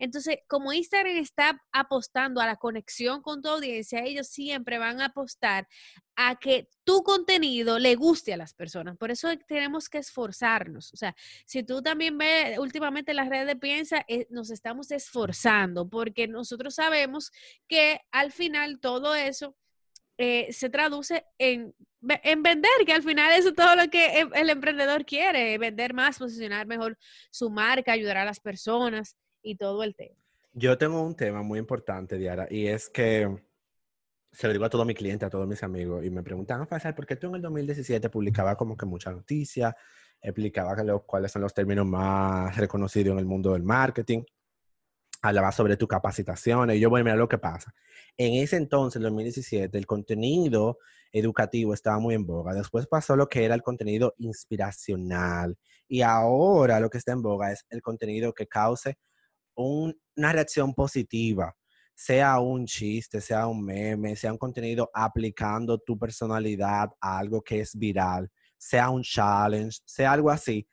Entonces, 0.00 0.38
como 0.48 0.72
Instagram 0.72 1.18
está 1.18 1.60
apostando 1.72 2.40
a 2.40 2.46
la 2.46 2.56
conexión 2.56 3.20
con 3.20 3.42
tu 3.42 3.50
audiencia, 3.50 4.00
ellos 4.02 4.28
siempre 4.28 4.78
van 4.78 5.02
a 5.02 5.06
apostar 5.06 5.68
a 6.16 6.36
que 6.36 6.68
tu 6.84 7.02
contenido 7.02 7.78
le 7.78 7.96
guste 7.96 8.32
a 8.32 8.38
las 8.38 8.54
personas. 8.54 8.96
Por 8.96 9.10
eso 9.10 9.28
tenemos 9.46 9.90
que 9.90 9.98
esforzarnos. 9.98 10.94
O 10.94 10.96
sea, 10.96 11.14
si 11.44 11.62
tú 11.62 11.82
también 11.82 12.16
ves 12.16 12.58
últimamente 12.58 13.12
las 13.12 13.28
redes 13.28 13.46
de 13.46 13.56
piensa, 13.56 14.02
eh, 14.08 14.26
nos 14.30 14.50
estamos 14.50 14.90
esforzando 14.90 15.86
porque 15.86 16.28
nosotros 16.28 16.76
sabemos 16.76 17.30
que 17.68 18.00
al 18.10 18.32
final 18.32 18.80
todo 18.80 19.14
eso 19.14 19.54
eh, 20.22 20.52
se 20.52 20.68
traduce 20.68 21.24
en, 21.38 21.74
en, 22.02 22.42
vender, 22.42 22.70
que 22.84 22.92
al 22.92 23.02
final 23.02 23.32
eso 23.32 23.48
es 23.48 23.54
todo 23.54 23.74
lo 23.74 23.88
que 23.88 24.20
el 24.34 24.50
emprendedor 24.50 25.06
quiere, 25.06 25.56
vender 25.56 25.94
más, 25.94 26.18
posicionar 26.18 26.66
mejor 26.66 26.98
su 27.30 27.48
marca, 27.48 27.92
ayudar 27.92 28.18
a 28.18 28.26
las 28.26 28.38
personas 28.38 29.16
y 29.42 29.56
todo 29.56 29.82
el 29.82 29.96
tema. 29.96 30.14
Yo 30.52 30.76
tengo 30.76 31.00
un 31.00 31.16
tema 31.16 31.42
muy 31.42 31.58
importante, 31.58 32.18
Diara, 32.18 32.46
y 32.50 32.66
es 32.66 32.90
que 32.90 33.34
se 34.30 34.46
lo 34.46 34.52
digo 34.52 34.66
a 34.66 34.68
todos 34.68 34.84
mis 34.84 34.94
clientes, 34.94 35.26
a 35.26 35.30
todos 35.30 35.48
mis 35.48 35.62
amigos, 35.62 36.04
y 36.04 36.10
me 36.10 36.22
preguntan, 36.22 36.68
Faisal, 36.68 36.94
¿por 36.94 37.06
qué 37.06 37.16
tú 37.16 37.28
en 37.28 37.36
el 37.36 37.42
2017 37.42 38.10
publicaba 38.10 38.56
como 38.56 38.76
que 38.76 38.84
mucha 38.84 39.10
noticia? 39.10 39.74
Explicaba 40.20 40.76
cuáles 41.06 41.32
son 41.32 41.40
los 41.40 41.54
términos 41.54 41.86
más 41.86 42.54
reconocidos 42.58 43.12
en 43.12 43.20
el 43.20 43.24
mundo 43.24 43.54
del 43.54 43.62
marketing. 43.62 44.22
Hablaba 45.22 45.52
sobre 45.52 45.76
tu 45.76 45.86
capacitación. 45.86 46.70
Y 46.70 46.80
yo, 46.80 46.90
bueno, 46.90 47.04
mira 47.04 47.16
lo 47.16 47.28
que 47.28 47.38
pasa. 47.38 47.74
En 48.16 48.34
ese 48.34 48.56
entonces, 48.56 48.96
en 48.96 49.02
2017, 49.02 49.76
el 49.76 49.86
contenido 49.86 50.78
educativo 51.12 51.74
estaba 51.74 51.98
muy 51.98 52.14
en 52.14 52.26
boga. 52.26 52.54
Después 52.54 52.86
pasó 52.86 53.16
lo 53.16 53.28
que 53.28 53.44
era 53.44 53.54
el 53.54 53.62
contenido 53.62 54.14
inspiracional. 54.18 55.58
Y 55.88 56.02
ahora 56.02 56.80
lo 56.80 56.88
que 56.88 56.98
está 56.98 57.12
en 57.12 57.22
boga 57.22 57.52
es 57.52 57.64
el 57.70 57.82
contenido 57.82 58.32
que 58.32 58.46
cause 58.46 58.96
una 59.54 60.32
reacción 60.32 60.74
positiva 60.74 61.54
sea 62.00 62.40
un 62.40 62.64
chiste, 62.64 63.20
sea 63.20 63.46
un 63.46 63.62
meme, 63.62 64.16
sea 64.16 64.32
un 64.32 64.38
contenido 64.38 64.90
aplicando 64.94 65.76
tu 65.76 65.98
personalidad 65.98 66.88
a 66.98 67.18
algo 67.18 67.42
que 67.42 67.60
es 67.60 67.76
viral, 67.76 68.30
sea 68.56 68.88
un 68.88 69.02
challenge, 69.02 69.80
sea 69.84 70.12
algo 70.12 70.30
así, 70.30 70.66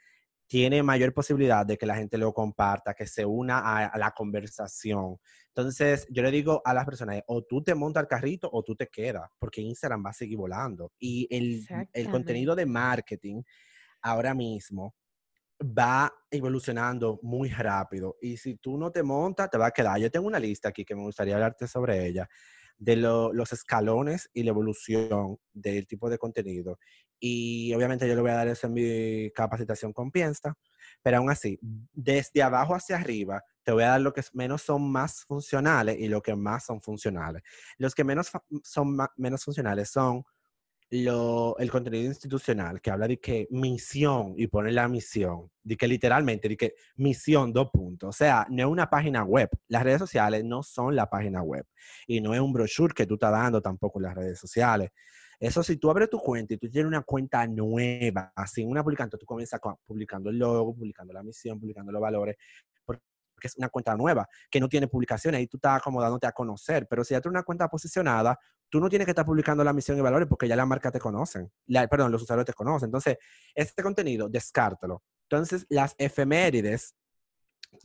tiene 0.48 0.82
mayor 0.82 1.14
posibilidad 1.14 1.66
de 1.66 1.78
que 1.78 1.86
la 1.86 1.96
gente 1.96 2.18
lo 2.18 2.34
comparta, 2.34 2.94
que 2.94 3.06
se 3.06 3.26
una 3.26 3.88
a, 3.88 3.98
la 3.98 4.12
conversación. 4.12 5.18
Entonces, 5.50 6.08
yo 6.10 6.24
le 6.24 6.32
digo 6.32 6.62
a 6.64 6.74
las 6.74 6.86
personas, 6.86 7.22
o 7.28 7.44
tú 7.44 7.62
te 7.62 7.76
montas 7.76 8.02
al 8.02 8.08
carrito 8.08 8.50
o 8.52 8.64
tú 8.64 8.76
te 8.76 8.88
quedas, 8.88 9.30
porque 9.38 9.62
Instagram 9.62 10.06
va 10.06 10.12
a 10.12 10.14
seguir 10.14 10.38
volando. 10.38 10.94
Y 10.98 11.28
el, 11.30 11.66
el 11.92 12.10
contenido 12.10 12.56
de 12.56 12.66
marketing 12.66 13.44
ahora 14.02 14.34
mismo 14.34 14.96
va 15.62 16.12
evolucionando 16.30 17.20
muy 17.24 17.50
rápido 17.50 18.18
y 18.22 18.38
si 18.38 18.56
tú 18.58 18.78
no 18.78 18.92
te 18.92 19.04
montas, 19.04 19.50
te 19.50 19.58
va 19.58 19.68
a 19.68 19.72
quedar. 19.72 20.00
Yo 20.00 20.12
tengo 20.12 20.28
una 20.28 20.40
lista 20.40 20.70
aquí 20.70 20.86
que 20.86 20.96
me 20.96 21.02
gustaría 21.02 21.36
hablarte 21.36 21.68
sobre 21.68 22.06
ella, 22.06 22.30
de 22.78 22.96
los 22.96 23.54
escalones 23.54 24.30
y 24.34 24.44
la 24.44 24.52
evolución 24.52 25.38
del 25.54 25.88
tipo 25.88 26.10
de 26.10 26.18
contenido. 26.18 26.80
Y 27.20 27.74
obviamente 27.74 28.08
yo 28.08 28.13
le 28.16 28.22
voy 28.22 28.32
a 28.32 28.36
dar 28.36 28.48
eso 28.48 28.68
en 28.68 28.74
mi 28.74 29.32
capacitación 29.32 29.92
con 29.92 30.12
Piensa, 30.12 30.56
pero 31.02 31.18
aún 31.18 31.30
así, 31.30 31.58
desde 31.62 32.44
abajo 32.44 32.76
hacia 32.76 32.98
arriba, 32.98 33.44
te 33.63 33.72
voy 33.72 33.84
a 33.84 33.90
dar 33.90 34.02
lo 34.02 34.13
que 34.13 34.22
menos 34.34 34.62
son 34.62 34.92
más 34.92 35.26
funcionales 35.26 35.98
y 36.00 36.08
lo 36.08 36.22
que 36.22 36.36
más 36.36 36.66
son 36.66 36.82
funcionales. 36.82 37.42
Los 37.78 37.96
que 37.96 38.04
menos 38.04 38.32
son 38.63 38.98
menos 39.18 39.44
funcionales 39.44 39.90
son 39.90 40.24
lo, 40.89 41.58
el 41.58 41.69
contenido 41.69 42.06
institucional 42.06 42.82
que 42.82 42.91
habla 42.91 43.08
de 43.08 43.19
que 43.19 43.47
misión 43.52 44.34
y 44.38 44.47
pone 44.47 44.71
la 44.71 44.88
misión, 44.88 45.52
de 45.63 45.76
que 45.76 45.88
literalmente, 45.88 46.47
de 46.47 46.58
que 46.58 46.76
misión, 46.95 47.52
dos 47.52 47.69
puntos. 47.71 48.10
O 48.10 48.12
sea, 48.12 48.47
no 48.50 48.63
es 48.63 48.69
una 48.69 48.89
página 48.89 49.23
web. 49.23 49.50
Las 49.67 49.84
redes 49.84 50.00
sociales 50.00 50.43
no 50.45 50.63
son 50.63 50.95
la 50.95 51.10
página 51.10 51.41
web 51.41 51.65
y 52.08 52.21
no 52.21 52.34
es 52.34 52.39
un 52.39 52.54
brochure 52.54 52.93
que 52.93 53.06
tú 53.06 53.15
estás 53.15 53.32
dando 53.32 53.62
tampoco 53.62 54.00
en 54.00 54.04
las 54.04 54.15
redes 54.15 54.39
sociales. 54.39 54.91
Eso 55.39 55.62
si 55.62 55.78
tú 55.78 55.91
abres 55.91 56.10
tu 56.10 56.17
cuenta 56.17 56.56
y 56.56 56.58
tú 56.58 56.67
tienes 56.67 56.88
una 56.88 57.02
cuenta 57.02 57.45
nueva, 57.45 58.34
así 58.36 58.65
una 58.65 58.84
publicando, 58.84 59.19
tú 59.19 59.26
comienzas 59.28 59.60
publicando 59.86 60.32
el 60.32 60.39
logo, 60.39 60.73
publicando 60.73 61.13
la 61.13 61.21
misión, 61.21 61.60
publicando 61.60 61.91
los 61.91 62.02
valores, 62.02 62.38
porque 63.38 63.50
es 63.50 63.58
una 63.58 63.69
cuenta 63.69 63.95
nueva, 63.95 64.28
que 64.50 64.60
no 64.60 64.67
tiene 64.67 64.88
publicaciones, 64.88 65.41
y 65.41 65.47
tú 65.47 65.58
estás 65.58 65.78
acomodándote 65.78 66.26
a 66.26 66.32
conocer. 66.32 66.88
Pero 66.89 67.04
si 67.04 67.13
ya 67.13 67.21
tienes 67.21 67.36
una 67.36 67.43
cuenta 67.43 67.67
posicionada, 67.69 68.38
tú 68.67 68.80
no 68.80 68.89
tienes 68.89 69.06
que 69.06 69.12
estar 69.12 69.26
publicando 69.26 69.63
la 69.63 69.73
misión 69.73 69.95
y 69.95 70.02
valores 70.02 70.28
porque 70.28 70.47
ya 70.47 70.56
la 70.56 70.65
marca 70.65 70.91
te 70.91 71.00
conocen. 71.00 71.52
perdón, 71.67 72.12
los 72.12 72.23
usuarios 72.23 72.47
te 72.47 72.54
conocen. 72.54 72.88
Entonces, 72.88 73.17
este 73.54 73.84
contenido, 73.84 74.28
descártalo. 74.28 75.04
Entonces, 75.30 75.67
las 75.69 75.93
efemérides, 76.00 76.95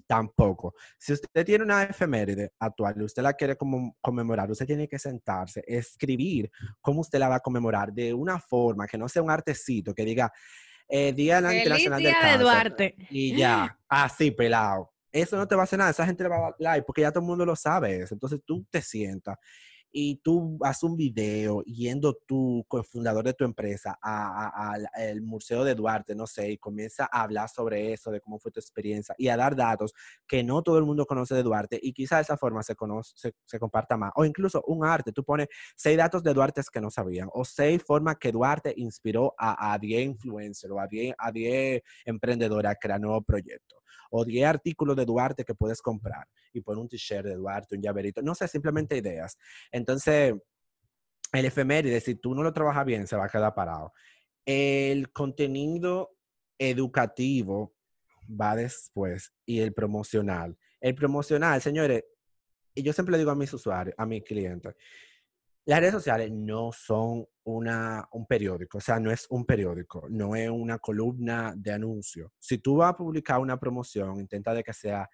tampoco. 0.06 0.74
Si 0.96 1.12
usted 1.12 1.44
tiene 1.44 1.64
una 1.64 1.82
efeméride 1.82 2.52
actual 2.58 2.94
y 2.96 3.04
usted 3.04 3.22
la 3.22 3.34
quiere 3.34 3.54
como, 3.56 3.94
conmemorar, 4.00 4.50
usted 4.50 4.66
tiene 4.66 4.88
que 4.88 4.98
sentarse, 4.98 5.62
escribir 5.66 6.50
cómo 6.80 7.02
usted 7.02 7.18
la 7.18 7.28
va 7.28 7.34
a 7.36 7.40
conmemorar 7.40 7.92
de 7.92 8.14
una 8.14 8.40
forma 8.40 8.86
que 8.86 8.96
no 8.96 9.06
sea 9.06 9.20
un 9.20 9.30
artecito 9.30 9.92
que 9.94 10.06
diga 10.06 10.32
eh, 10.88 11.12
Día 11.12 11.38
Internacional 11.38 11.98
día 12.00 12.16
del 12.22 12.38
de 12.38 12.42
Duarte. 12.42 12.94
Y 13.10 13.36
ya, 13.36 13.78
así 13.86 14.30
pelado 14.30 14.91
eso 15.12 15.36
no 15.36 15.46
te 15.46 15.54
va 15.54 15.62
a 15.62 15.64
hacer 15.64 15.78
nada, 15.78 15.90
esa 15.90 16.06
gente 16.06 16.22
le 16.22 16.30
va 16.30 16.48
a 16.48 16.54
like 16.58 16.84
porque 16.84 17.02
ya 17.02 17.12
todo 17.12 17.20
el 17.20 17.28
mundo 17.28 17.44
lo 17.44 17.56
sabe. 17.56 18.06
Entonces 18.10 18.40
tú 18.44 18.66
te 18.70 18.82
sientas 18.82 19.38
y 19.92 20.16
tú 20.16 20.58
haces 20.62 20.82
un 20.84 20.96
video 20.96 21.62
yendo 21.64 22.14
tú, 22.26 22.64
cofundador 22.66 23.24
de 23.24 23.34
tu 23.34 23.44
empresa, 23.44 23.98
al 24.02 25.20
Museo 25.20 25.64
de 25.64 25.74
Duarte, 25.74 26.14
no 26.14 26.26
sé, 26.26 26.52
y 26.52 26.58
comienza 26.58 27.08
a 27.12 27.22
hablar 27.22 27.48
sobre 27.50 27.92
eso, 27.92 28.10
de 28.10 28.20
cómo 28.20 28.38
fue 28.38 28.50
tu 28.50 28.58
experiencia 28.58 29.14
y 29.18 29.28
a 29.28 29.36
dar 29.36 29.54
datos 29.54 29.92
que 30.26 30.42
no 30.42 30.62
todo 30.62 30.78
el 30.78 30.84
mundo 30.84 31.04
conoce 31.04 31.34
de 31.34 31.42
Duarte 31.42 31.78
y 31.80 31.92
quizá 31.92 32.16
de 32.16 32.22
esa 32.22 32.38
forma 32.38 32.62
se, 32.62 32.74
conoce, 32.74 33.32
se, 33.44 33.58
comparta 33.58 33.96
más. 33.96 34.12
O 34.16 34.24
incluso 34.24 34.62
un 34.66 34.84
arte, 34.84 35.12
tú 35.12 35.24
pones 35.24 35.48
seis 35.76 35.98
datos 35.98 36.22
de 36.22 36.32
Duarte 36.32 36.62
que 36.72 36.80
no 36.80 36.90
sabían 36.90 37.28
o 37.32 37.44
seis 37.44 37.82
formas 37.82 38.16
que 38.18 38.32
Duarte 38.32 38.72
inspiró 38.76 39.34
a 39.36 39.76
10 39.78 40.06
influencers 40.06 40.72
o 40.72 40.80
a 40.80 40.86
10 40.86 41.14
a 41.18 41.32
emprendedores 42.04 42.70
a 42.70 42.74
crear 42.76 43.00
nuevos 43.00 43.24
proyectos 43.26 43.81
o 44.14 44.24
10 44.24 44.46
artículos 44.46 44.94
de 44.94 45.06
Duarte 45.06 45.44
que 45.44 45.54
puedes 45.54 45.80
comprar 45.80 46.28
y 46.52 46.60
pon 46.60 46.78
un 46.78 46.88
t-shirt 46.88 47.26
de 47.26 47.34
Duarte, 47.34 47.76
un 47.76 47.82
llaverito, 47.82 48.20
no 48.22 48.34
sé, 48.34 48.46
simplemente 48.46 48.96
ideas. 48.96 49.38
Entonces, 49.70 50.34
el 51.32 51.44
efeméride, 51.46 51.98
si 52.00 52.16
tú 52.16 52.34
no 52.34 52.42
lo 52.42 52.52
trabajas 52.52 52.84
bien, 52.84 53.06
se 53.06 53.16
va 53.16 53.24
a 53.24 53.28
quedar 53.28 53.54
parado. 53.54 53.92
El 54.44 55.10
contenido 55.12 56.10
educativo 56.58 57.74
va 58.28 58.54
después 58.54 59.32
y 59.46 59.60
el 59.60 59.72
promocional. 59.72 60.58
El 60.80 60.94
promocional, 60.94 61.62
señores, 61.62 62.04
y 62.74 62.82
yo 62.82 62.92
siempre 62.92 63.16
digo 63.16 63.30
a 63.30 63.34
mis 63.34 63.52
usuarios, 63.54 63.94
a 63.96 64.04
mis 64.04 64.22
clientes, 64.24 64.74
las 65.64 65.80
redes 65.80 65.94
sociales 65.94 66.30
no 66.30 66.70
son 66.72 67.26
una, 67.44 68.06
un 68.12 68.26
periódico, 68.26 68.78
o 68.78 68.80
sea, 68.80 69.00
no 69.00 69.10
es 69.10 69.26
un 69.30 69.44
periódico, 69.44 70.06
no 70.08 70.36
es 70.36 70.48
una 70.48 70.78
columna 70.78 71.54
de 71.56 71.72
anuncio. 71.72 72.32
Si 72.38 72.58
tú 72.58 72.76
vas 72.76 72.90
a 72.90 72.96
publicar 72.96 73.40
una 73.40 73.58
promoción, 73.58 74.20
intenta 74.20 74.54
de 74.54 74.62
que 74.62 74.72
sea 74.72 75.08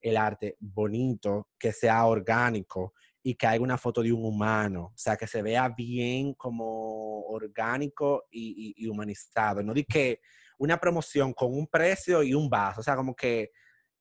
el 0.00 0.16
arte 0.16 0.56
bonito, 0.60 1.48
que 1.58 1.72
sea 1.72 2.04
orgánico 2.06 2.92
y 3.22 3.34
que 3.34 3.46
haya 3.46 3.62
una 3.62 3.78
foto 3.78 4.02
de 4.02 4.12
un 4.12 4.24
humano, 4.24 4.86
o 4.86 4.96
sea, 4.98 5.16
que 5.16 5.26
se 5.26 5.42
vea 5.42 5.68
bien 5.68 6.34
como 6.34 7.22
orgánico 7.26 8.24
y, 8.30 8.88
humanizado. 8.88 9.62
No 9.62 9.72
di 9.72 9.84
que 9.84 10.20
una 10.58 10.78
promoción 10.78 11.32
con 11.32 11.52
un 11.52 11.66
precio 11.66 12.22
y 12.22 12.34
un 12.34 12.50
vaso, 12.50 12.80
o 12.80 12.84
sea, 12.84 12.96
como 12.96 13.14
que 13.14 13.50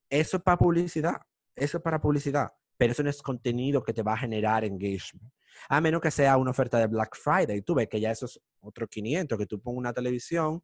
eso 0.10 0.38
es 0.38 0.44
para 0.44 0.58
publicidad, 0.58 1.18
eso 1.56 1.78
es 1.78 1.84
para 1.84 2.02
publicidad, 2.02 2.50
pero 2.78 2.92
eso 2.94 3.04
no 3.04 3.10
es 3.10 3.22
contenido 3.22 3.84
que 3.84 3.94
te 3.94 4.04
va 4.04 4.14
a 4.14 4.18
generar 4.18 4.66
engagement. 4.66 5.32
A 5.70 5.82
menos 5.82 6.02
que 6.02 6.12
sea 6.12 6.38
una 6.38 6.52
oferta 6.52 6.80
de 6.80 6.88
Black 6.88 7.16
Friday. 7.16 7.62
Tú 7.62 7.76
ves 7.76 7.88
que 7.88 8.00
ya 8.00 8.12
eso 8.12 8.26
es 8.26 8.40
otro 8.60 8.88
500, 8.88 9.38
que 9.38 9.46
tú 9.46 9.62
pongas 9.62 9.80
una 9.80 9.94
televisión 9.94 10.62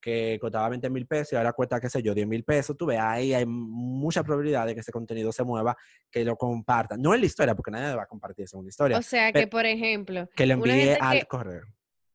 que 0.00 0.38
costaba 0.40 0.68
20 0.68 0.88
mil 0.90 1.06
pesos 1.06 1.32
y 1.32 1.36
ahora 1.36 1.52
cuesta, 1.52 1.80
qué 1.80 1.88
sé 1.88 2.02
yo, 2.02 2.14
10 2.14 2.28
mil 2.28 2.44
pesos. 2.44 2.76
Tú 2.76 2.86
ves, 2.86 2.98
ahí 3.00 3.34
hay 3.34 3.44
mucha 3.46 4.22
probabilidad 4.22 4.66
de 4.66 4.74
que 4.74 4.80
ese 4.80 4.92
contenido 4.92 5.32
se 5.32 5.42
mueva, 5.42 5.76
que 6.10 6.24
lo 6.24 6.36
compartan. 6.36 7.02
No 7.02 7.12
en 7.14 7.20
la 7.20 7.26
historia, 7.26 7.54
porque 7.54 7.70
nadie 7.70 7.94
va 7.96 8.04
a 8.04 8.06
compartir 8.06 8.44
eso 8.44 8.58
en 8.58 8.64
la 8.64 8.68
historia. 8.68 8.98
O 8.98 9.02
sea, 9.02 9.32
que 9.32 9.48
por 9.48 9.66
ejemplo... 9.66 10.28
Que 10.36 10.46
lo 10.46 10.54
envíe 10.54 10.96
al 11.00 11.26
correo. 11.26 11.62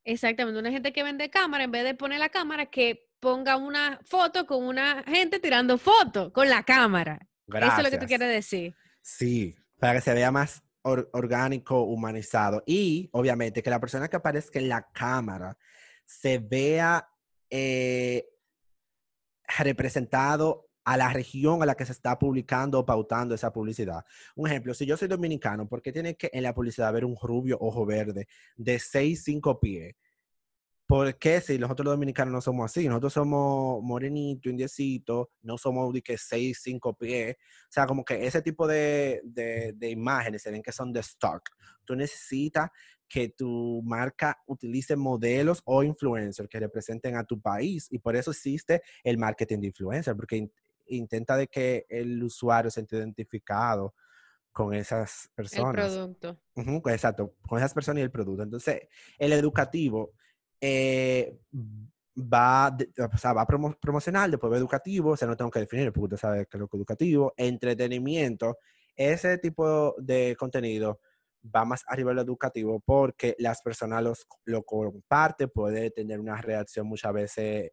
Exactamente, 0.04 0.60
una 0.60 0.72
gente 0.72 0.94
que 0.94 1.04
vende 1.04 1.30
cámara, 1.30 1.64
en 1.66 1.72
vez 1.72 1.84
de 1.84 1.94
poner 1.94 2.20
la 2.20 2.30
cámara, 2.30 2.68
que 2.68 3.10
ponga 3.20 3.58
una 3.58 4.00
foto 4.04 4.46
con 4.46 4.64
una 4.64 5.04
gente 5.04 5.40
tirando 5.40 5.78
fotos 5.78 6.32
con 6.32 6.50
la 6.50 6.64
cámara. 6.64 7.20
Eso 7.48 7.78
es 7.78 7.84
lo 7.84 7.90
que 7.90 7.98
tú 7.98 8.06
quieres 8.06 8.30
decir. 8.30 8.74
Sí, 9.02 9.56
para 9.80 9.96
que 9.96 10.02
se 10.02 10.14
vea 10.14 10.32
más 10.32 10.64
orgánico, 10.84 11.84
humanizado. 11.84 12.64
Y 12.66 13.10
obviamente 13.14 13.64
que 13.64 13.70
la 13.70 13.80
persona 13.80 14.08
que 14.08 14.16
aparezca 14.16 14.60
en 14.60 14.70
la 14.70 14.90
cámara 14.92 15.58
se 16.06 16.40
vea 16.40 17.10
eh, 17.50 18.28
representado 19.60 20.70
a 20.84 20.98
la 20.98 21.14
región 21.14 21.62
a 21.62 21.66
la 21.66 21.76
que 21.76 21.86
se 21.86 21.92
está 21.92 22.18
publicando 22.18 22.80
o 22.80 22.86
pautando 22.86 23.36
esa 23.36 23.54
publicidad. 23.54 24.04
Un 24.36 24.48
ejemplo, 24.48 24.74
si 24.74 24.86
yo 24.86 24.98
soy 24.98 25.08
dominicano, 25.08 25.68
¿por 25.68 25.82
qué 25.82 25.92
tiene 25.92 26.16
que 26.16 26.30
en 26.34 26.44
la 26.44 26.54
publicidad 26.54 26.88
haber 26.88 27.06
un 27.06 27.16
rubio 27.22 27.58
ojo 27.62 27.86
verde 27.86 28.28
de 28.56 28.80
6, 28.80 29.24
5 29.24 29.60
pies? 29.60 29.96
¿Por 30.92 31.18
qué 31.18 31.40
si 31.40 31.58
nosotros 31.58 31.86
los 31.86 31.94
dominicanos 31.94 32.34
no 32.34 32.42
somos 32.42 32.66
así? 32.66 32.86
Nosotros 32.86 33.14
somos 33.14 33.82
morenito, 33.82 34.50
indiecito, 34.50 35.30
no 35.42 35.58
somos 35.58 35.94
de 35.94 36.02
que 36.02 36.18
seis, 36.18 36.60
cinco 36.62 36.94
pies. 36.94 37.38
O 37.38 37.72
sea, 37.72 37.88
como 37.88 38.04
que 38.04 38.28
ese 38.28 38.42
tipo 38.42 38.68
de, 38.68 39.22
de, 39.24 39.90
imágenes 39.90 40.42
se 40.42 40.52
ven 40.52 40.62
que 40.62 40.74
son 40.74 40.92
de 40.92 41.00
stock. 41.00 41.44
Tú 41.86 41.96
necesitas 41.96 42.72
que 43.08 43.30
tu 43.30 43.82
marca 43.86 44.38
utilice 44.48 44.98
modelos 44.98 45.62
o 45.64 45.82
influencers 45.82 46.50
que 46.50 46.60
representen 46.60 47.16
a 47.16 47.24
tu 47.24 47.40
país 47.40 47.88
y 47.90 47.98
por 47.98 48.18
eso 48.18 48.32
existe 48.32 48.82
el 49.02 49.18
marketing 49.18 49.62
de 49.62 49.68
influencer, 49.68 50.14
porque 50.14 50.50
intenta 50.88 51.38
de 51.38 51.48
que 51.48 51.86
el 51.88 52.22
usuario 52.22 52.70
se 52.70 52.82
sienta 52.82 52.98
identificado 52.98 53.96
con 54.52 54.74
esas 54.74 55.30
personas. 55.36 55.96
El 55.96 56.18
producto. 56.18 56.90
exacto, 56.90 57.34
con 57.48 57.60
esas 57.60 57.74
personas 57.74 58.02
y 58.02 58.04
el 58.04 58.12
producto. 58.12 58.44
Entonces, 58.44 58.90
el 59.18 59.32
educativo 59.32 60.16
eh, 60.62 61.38
va, 62.18 62.78
o 63.14 63.18
sea, 63.18 63.34
va 63.34 63.46
promocional, 63.46 64.32
después 64.32 64.54
va 64.54 64.58
educativo, 64.58 65.12
o 65.12 65.18
sea, 65.18 65.28
no 65.28 65.36
tengo 65.36 65.52
que 65.52 65.60
definir 65.60 65.92
porque 65.92 66.16
usted 66.16 66.18
sabe 66.18 66.46
que 66.46 66.58
es 66.58 66.62
lo 66.62 66.68
que 66.68 66.78
educativo, 66.78 67.34
entretenimiento, 67.36 68.58
ese 68.96 69.38
tipo 69.40 69.96
de 69.98 70.36
contenido 70.38 71.00
va 71.44 71.66
más 71.66 71.84
arriba 71.88 72.12
de 72.12 72.16
lo 72.16 72.22
educativo 72.22 72.80
porque 72.86 73.36
las 73.40 73.62
personas 73.62 74.04
los, 74.04 74.28
lo 74.46 74.64
comparten, 74.64 75.50
puede 75.50 75.90
tener 75.90 76.20
una 76.20 76.40
reacción 76.40 76.88
muchas 76.88 77.14
veces 77.14 77.72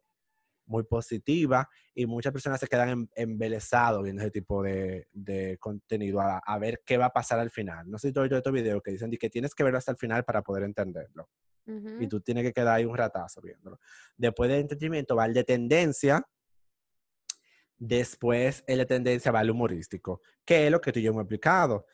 muy 0.69 0.83
positiva 0.83 1.67
y 1.93 2.05
muchas 2.05 2.31
personas 2.31 2.59
se 2.59 2.67
quedan 2.67 2.89
em, 2.89 3.07
embelesados 3.15 4.03
viendo 4.03 4.21
ese 4.21 4.31
tipo 4.31 4.63
de, 4.63 5.07
contenido 5.59 6.21
a, 6.21 6.59
ver 6.59 6.81
qué 6.85 6.97
va 6.97 7.07
a 7.07 7.13
pasar 7.13 7.39
al 7.39 7.49
final. 7.49 7.89
No 7.89 7.97
sé 7.97 8.09
si 8.09 8.13
tú 8.13 8.21
has 8.21 8.29
visto 8.29 8.51
video 8.51 8.79
que 8.81 8.91
dicen 8.91 9.11
que 9.11 9.29
tienes 9.29 9.53
que 9.53 9.63
verlo 9.63 9.79
hasta 9.79 9.91
el 9.91 9.97
final 9.97 10.23
para 10.23 10.41
poder 10.41 10.63
entenderlo. 10.63 11.29
Y 11.99 12.07
tú 12.07 12.19
tienes 12.19 12.43
que 12.43 12.51
quedar 12.51 12.77
ahí 12.77 12.85
un 12.85 12.97
ratazo 12.97 13.41
viéndolo. 13.41 13.79
Después 14.17 14.49
del 14.49 14.61
entretenimiento 14.61 15.15
va 15.15 15.25
el 15.25 15.35
de 15.35 15.43
tendencia. 15.43 16.25
Después 17.77 18.63
el 18.65 18.79
de 18.79 18.85
tendencia 18.87 19.31
va 19.31 19.41
el 19.41 19.51
humorístico, 19.51 20.19
que 20.43 20.65
es 20.65 20.71
lo 20.71 20.81
que 20.81 20.91
tú 20.91 20.97
y 20.99 21.03
yo 21.03 21.11
hemos 21.11 21.21
explicado. 21.21 21.85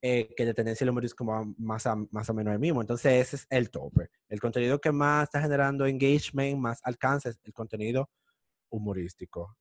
Eh, 0.00 0.34
que 0.36 0.44
de 0.44 0.52
tendencia 0.52 0.84
el 0.84 0.90
humorístico 0.90 1.24
va 1.24 1.42
más, 1.56 1.88
más 2.10 2.28
o 2.28 2.34
menos 2.34 2.52
el 2.52 2.60
mismo. 2.60 2.80
Entonces 2.80 3.26
ese 3.26 3.36
es 3.36 3.46
el 3.48 3.70
tope. 3.70 4.10
El 4.28 4.38
contenido 4.38 4.78
que 4.78 4.92
más 4.92 5.24
está 5.24 5.40
generando 5.40 5.86
engagement, 5.86 6.58
más 6.58 6.80
alcance, 6.84 7.30
es 7.30 7.40
el 7.42 7.54
contenido 7.54 8.10
humorístico. 8.74 9.56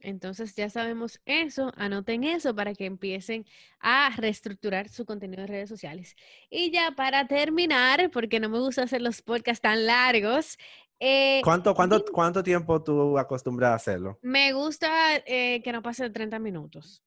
Entonces 0.00 0.54
ya 0.54 0.68
sabemos 0.70 1.20
eso, 1.24 1.72
anoten 1.76 2.22
eso 2.22 2.54
para 2.54 2.74
que 2.74 2.86
empiecen 2.86 3.44
a 3.80 4.10
reestructurar 4.16 4.88
su 4.88 5.04
contenido 5.04 5.42
en 5.42 5.48
redes 5.48 5.68
sociales. 5.68 6.14
Y 6.50 6.70
ya 6.70 6.92
para 6.92 7.26
terminar, 7.26 8.10
porque 8.10 8.38
no 8.38 8.48
me 8.48 8.58
gusta 8.58 8.82
hacer 8.82 9.02
los 9.02 9.22
podcasts 9.22 9.62
tan 9.62 9.86
largos. 9.86 10.58
Eh, 11.00 11.40
¿Cuánto, 11.42 11.74
cuánto, 11.74 12.04
¿Cuánto 12.12 12.42
tiempo 12.42 12.82
tú 12.82 13.18
acostumbras 13.18 13.70
a 13.70 13.74
hacerlo? 13.74 14.18
Me 14.22 14.52
gusta 14.52 15.16
eh, 15.26 15.60
que 15.62 15.72
no 15.72 15.82
pase 15.82 16.04
de 16.04 16.10
30 16.10 16.38
minutos 16.38 17.02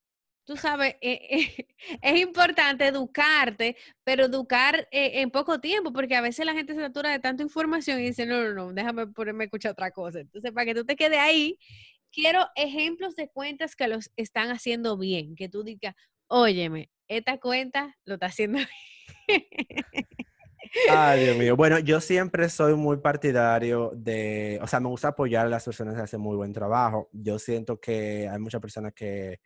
tú 0.50 0.58
sabes, 0.58 0.96
eh, 1.02 1.68
es 2.02 2.20
importante 2.20 2.88
educarte, 2.88 3.78
pero 4.04 4.26
educar 4.26 4.88
eh, 4.90 5.22
en 5.22 5.30
poco 5.30 5.60
tiempo, 5.62 5.94
porque 5.94 6.16
a 6.16 6.22
veces 6.22 6.44
la 6.44 6.54
gente 6.54 6.74
se 6.74 6.82
satura 6.82 7.12
de 7.12 7.20
tanta 7.20 7.44
información 7.44 8.00
y 8.00 8.06
dice, 8.06 8.26
no, 8.26 8.44
no, 8.44 8.54
no, 8.54 8.74
déjame 8.74 9.06
ponerme 9.06 9.44
a 9.44 9.46
escuchar 9.46 9.74
otra 9.74 9.92
cosa. 9.92 10.22
Entonces, 10.22 10.52
para 10.52 10.66
que 10.66 10.74
tú 10.74 10.86
te 10.86 10.96
quedes 10.96 11.20
ahí, 11.20 11.60
quiero 12.12 12.48
ejemplos 12.56 13.16
de 13.16 13.30
cuentas 13.30 13.76
que 13.76 13.88
los 13.88 14.10
están 14.16 14.50
haciendo 14.50 14.98
bien, 14.98 15.36
que 15.36 15.50
tú 15.50 15.64
digas, 15.64 15.94
óyeme, 16.26 16.90
esta 17.08 17.38
cuenta 17.38 17.96
lo 18.06 18.16
está 18.16 18.26
haciendo 18.26 18.58
bien. 19.28 19.46
Ay, 20.90 21.26
Dios 21.26 21.38
mío. 21.38 21.56
Bueno, 21.56 21.78
yo 21.78 22.02
siempre 22.02 22.50
soy 22.50 22.74
muy 22.74 22.98
partidario 22.98 23.92
de, 23.96 24.58
o 24.64 24.66
sea, 24.68 24.80
me 24.80 24.90
gusta 24.90 25.10
apoyar 25.10 25.46
a 25.46 25.50
las 25.50 25.64
personas 25.64 25.94
que 25.94 26.02
hacen 26.02 26.22
muy 26.22 26.36
buen 26.36 26.54
trabajo. 26.54 27.08
Yo 27.12 27.38
siento 27.38 27.80
que 27.80 28.28
hay 28.28 28.40
muchas 28.40 28.62
personas 28.62 28.94
que 28.96 29.40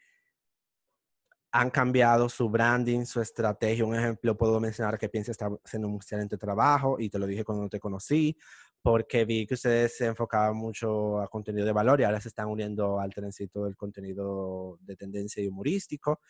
han 1.53 1.69
cambiado 1.69 2.29
su 2.29 2.49
branding, 2.49 3.05
su 3.05 3.21
estrategia. 3.21 3.85
Un 3.85 3.95
ejemplo, 3.95 4.35
puedo 4.35 4.59
mencionar 4.59 4.97
que 4.97 5.07
Piensa 5.07 5.31
está 5.31 5.49
haciendo 5.63 5.87
un 5.87 5.95
excelente 5.97 6.35
trabajo 6.35 6.99
y 6.99 7.09
te 7.09 7.19
lo 7.19 7.27
dije 7.27 7.43
cuando 7.43 7.69
te 7.69 7.79
conocí, 7.79 8.35
porque 8.81 9.23
vi 9.23 9.45
que 9.45 9.53
ustedes 9.53 9.95
se 9.95 10.07
enfocaban 10.07 10.55
mucho 10.57 11.21
a 11.21 11.27
contenido 11.27 11.67
de 11.67 11.71
valor 11.71 12.01
y 12.01 12.05
ahora 12.05 12.19
se 12.19 12.29
están 12.29 12.47
uniendo 12.47 12.99
al 12.99 13.13
trencito 13.13 13.65
del 13.65 13.77
contenido 13.77 14.79
de 14.81 14.95
tendencia 14.95 15.43
y 15.43 15.47
humorístico. 15.47 16.21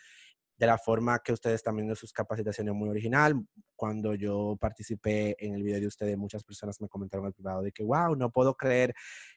De 0.57 0.67
la 0.67 0.77
forma 0.77 1.19
que 1.19 1.33
ustedes 1.33 1.55
están 1.55 1.77
viendo 1.77 1.95
sus 1.95 2.11
capacitaciones 2.13 2.73
muy 2.75 2.89
original. 2.89 3.33
Cuando 3.75 4.13
yo 4.15 4.57
participé 4.59 5.35
en 5.39 5.55
el 5.55 5.63
video 5.63 5.79
de 5.79 5.87
ustedes, 5.87 6.17
muchas 6.17 6.43
personas 6.43 6.79
me 6.81 6.89
comentaron 6.89 7.25
al 7.25 7.33
privado 7.33 7.63
de 7.63 7.71
que, 7.71 7.83
wow, 7.83 8.15
no 8.15 8.29
puedo 8.29 8.55
creer 8.55 8.93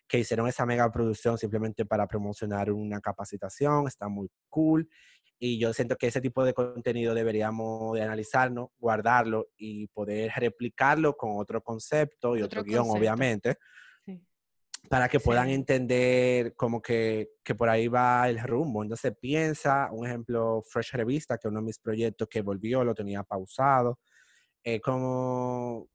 que 0.09 0.19
hicieron 0.19 0.47
esa 0.49 0.67
mega 0.67 0.91
producción 0.91 1.39
simplemente 1.39 1.87
para 1.87 2.07
promocionar 2.07 2.71
una 2.71 3.01
capacitación, 3.01 3.87
está 3.87 4.09
muy 4.09 4.29
cool. 4.51 4.89
Y 5.39 5.59
yo 5.59 5.73
siento 5.73 5.97
que 5.97 6.07
ese 6.07 6.21
tipo 6.21 6.45
de 6.45 6.55
contenido 6.55 7.15
deberíamos 7.15 7.95
de 7.95 8.03
analizarlo, 8.03 8.73
guardarlo 8.79 9.49
y 9.57 9.87
poder 9.89 10.33
replicarlo 10.35 11.17
con 11.17 11.39
otro 11.39 11.63
concepto 11.63 12.37
y 12.37 12.43
otro, 12.43 12.65
guion, 12.65 12.87
obviamente, 12.89 13.57
para 14.89 15.09
que 15.09 15.21
puedan 15.21 15.51
entender 15.51 16.55
como 16.55 16.81
que, 16.81 17.31
que, 17.45 17.55
por 17.55 17.69
ahí 17.69 17.89
va 17.89 18.29
el 18.29 18.41
rumbo. 18.41 18.83
Entonces 18.83 19.15
piensa, 19.21 19.91
un 19.93 20.07
ejemplo, 20.07 20.63
Fresh 20.67 20.93
Revista, 20.93 21.37
que 21.37 21.49
uno 21.49 21.61
de 21.61 21.67
mis 21.67 21.79
proyectos 21.79 22.29
que 22.29 22.41
volvió, 22.41 22.83
lo 22.83 22.95
tenía 22.95 23.23
pausado, 23.23 23.99
eh, 24.65 24.81
como 24.81 25.89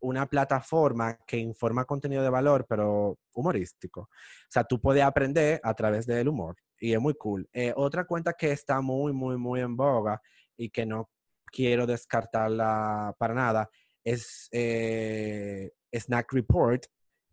una 0.00 0.26
plataforma 0.26 1.18
que 1.26 1.38
informa 1.38 1.84
contenido 1.84 2.22
de 2.22 2.30
valor, 2.30 2.66
pero 2.68 3.18
humorístico. 3.32 4.02
O 4.02 4.48
sea, 4.48 4.64
tú 4.64 4.80
puedes 4.80 5.02
aprender 5.02 5.60
a 5.62 5.74
través 5.74 6.06
del 6.06 6.28
humor 6.28 6.56
y 6.80 6.92
es 6.92 7.00
muy 7.00 7.14
cool. 7.14 7.48
Eh, 7.52 7.72
otra 7.76 8.04
cuenta 8.04 8.32
que 8.34 8.52
está 8.52 8.80
muy, 8.80 9.12
muy, 9.12 9.36
muy 9.36 9.60
en 9.60 9.76
boga 9.76 10.20
y 10.56 10.70
que 10.70 10.86
no 10.86 11.10
quiero 11.46 11.86
descartarla 11.86 13.14
para 13.18 13.34
nada 13.34 13.70
es 14.04 14.48
eh, 14.52 15.70
Snack 15.92 16.32
Report, 16.32 16.84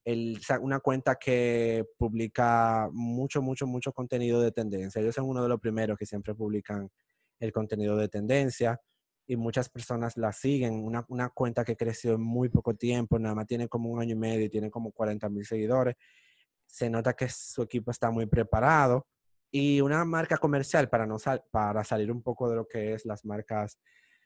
el, 0.06 0.39
una 0.62 0.80
cuenta 0.80 1.15
que 1.15 1.86
publica 1.97 2.89
mucho, 2.91 3.41
mucho, 3.41 3.67
mucho 3.67 3.91
contenido 3.91 4.41
de 4.41 4.51
tendencia. 4.51 5.01
Ellos 5.01 5.15
son 5.15 5.27
uno 5.27 5.43
de 5.43 5.49
los 5.49 5.60
primeros 5.60 5.97
que 5.97 6.06
siempre 6.06 6.34
publican 6.34 6.89
el 7.39 7.51
contenido 7.51 7.97
de 7.97 8.08
tendencia 8.08 8.80
y 9.27 9.36
muchas 9.36 9.69
personas 9.69 10.17
la 10.17 10.32
siguen. 10.32 10.73
Una, 10.73 11.06
una, 11.10 11.30
cuenta 11.30 11.63
que 11.63 11.75
creció 11.75 12.13
en 12.13 12.21
muy 12.21 12.49
poco 12.49 12.73
tiempo, 12.73 13.19
nada 13.19 13.36
más 13.36 13.47
tiene 13.47 13.67
como 13.67 13.89
un 13.89 14.01
año 14.01 14.15
y 14.15 14.19
medio 14.19 14.45
y 14.45 14.49
tiene 14.49 14.71
como 14.71 14.91
40 14.91 15.30
mil 15.30 15.45
seguidores. 15.45 15.95
Se 16.65 16.89
nota 16.89 17.13
que 17.13 17.27
su 17.30 17.62
equipo 17.63 17.91
está 17.91 18.12
muy 18.12 18.25
preparado. 18.25 19.08
Y 19.51 19.81
una 19.81 20.05
marca 20.05 20.37
comercial, 20.37 20.89
para, 20.89 21.05
no 21.05 21.17
para 21.51 21.83
salir 21.83 22.11
un 22.11 22.23
poco 22.23 22.49
de 22.49 22.55
lo 22.55 22.67
que 22.67 22.93
es 22.93 23.05
las 23.05 23.25
marcas 23.25 23.77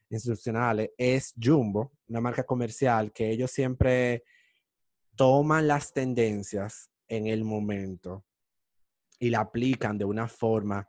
institucionales, 0.09 0.91
es 0.97 1.33
Jumbo, 1.41 1.93
una 2.07 2.21
marca 2.21 2.43
comercial 2.43 3.11
que 3.11 3.31
ellos 3.31 3.49
siempre 3.49 4.23
toman 5.15 5.67
las 5.67 5.93
tendencias 5.93 6.91
en 7.07 7.27
el 7.27 7.43
momento 7.43 8.25
y 9.19 9.29
la 9.29 9.39
aplican 9.39 9.97
de 9.97 10.05
una 10.05 10.27
forma 10.27 10.87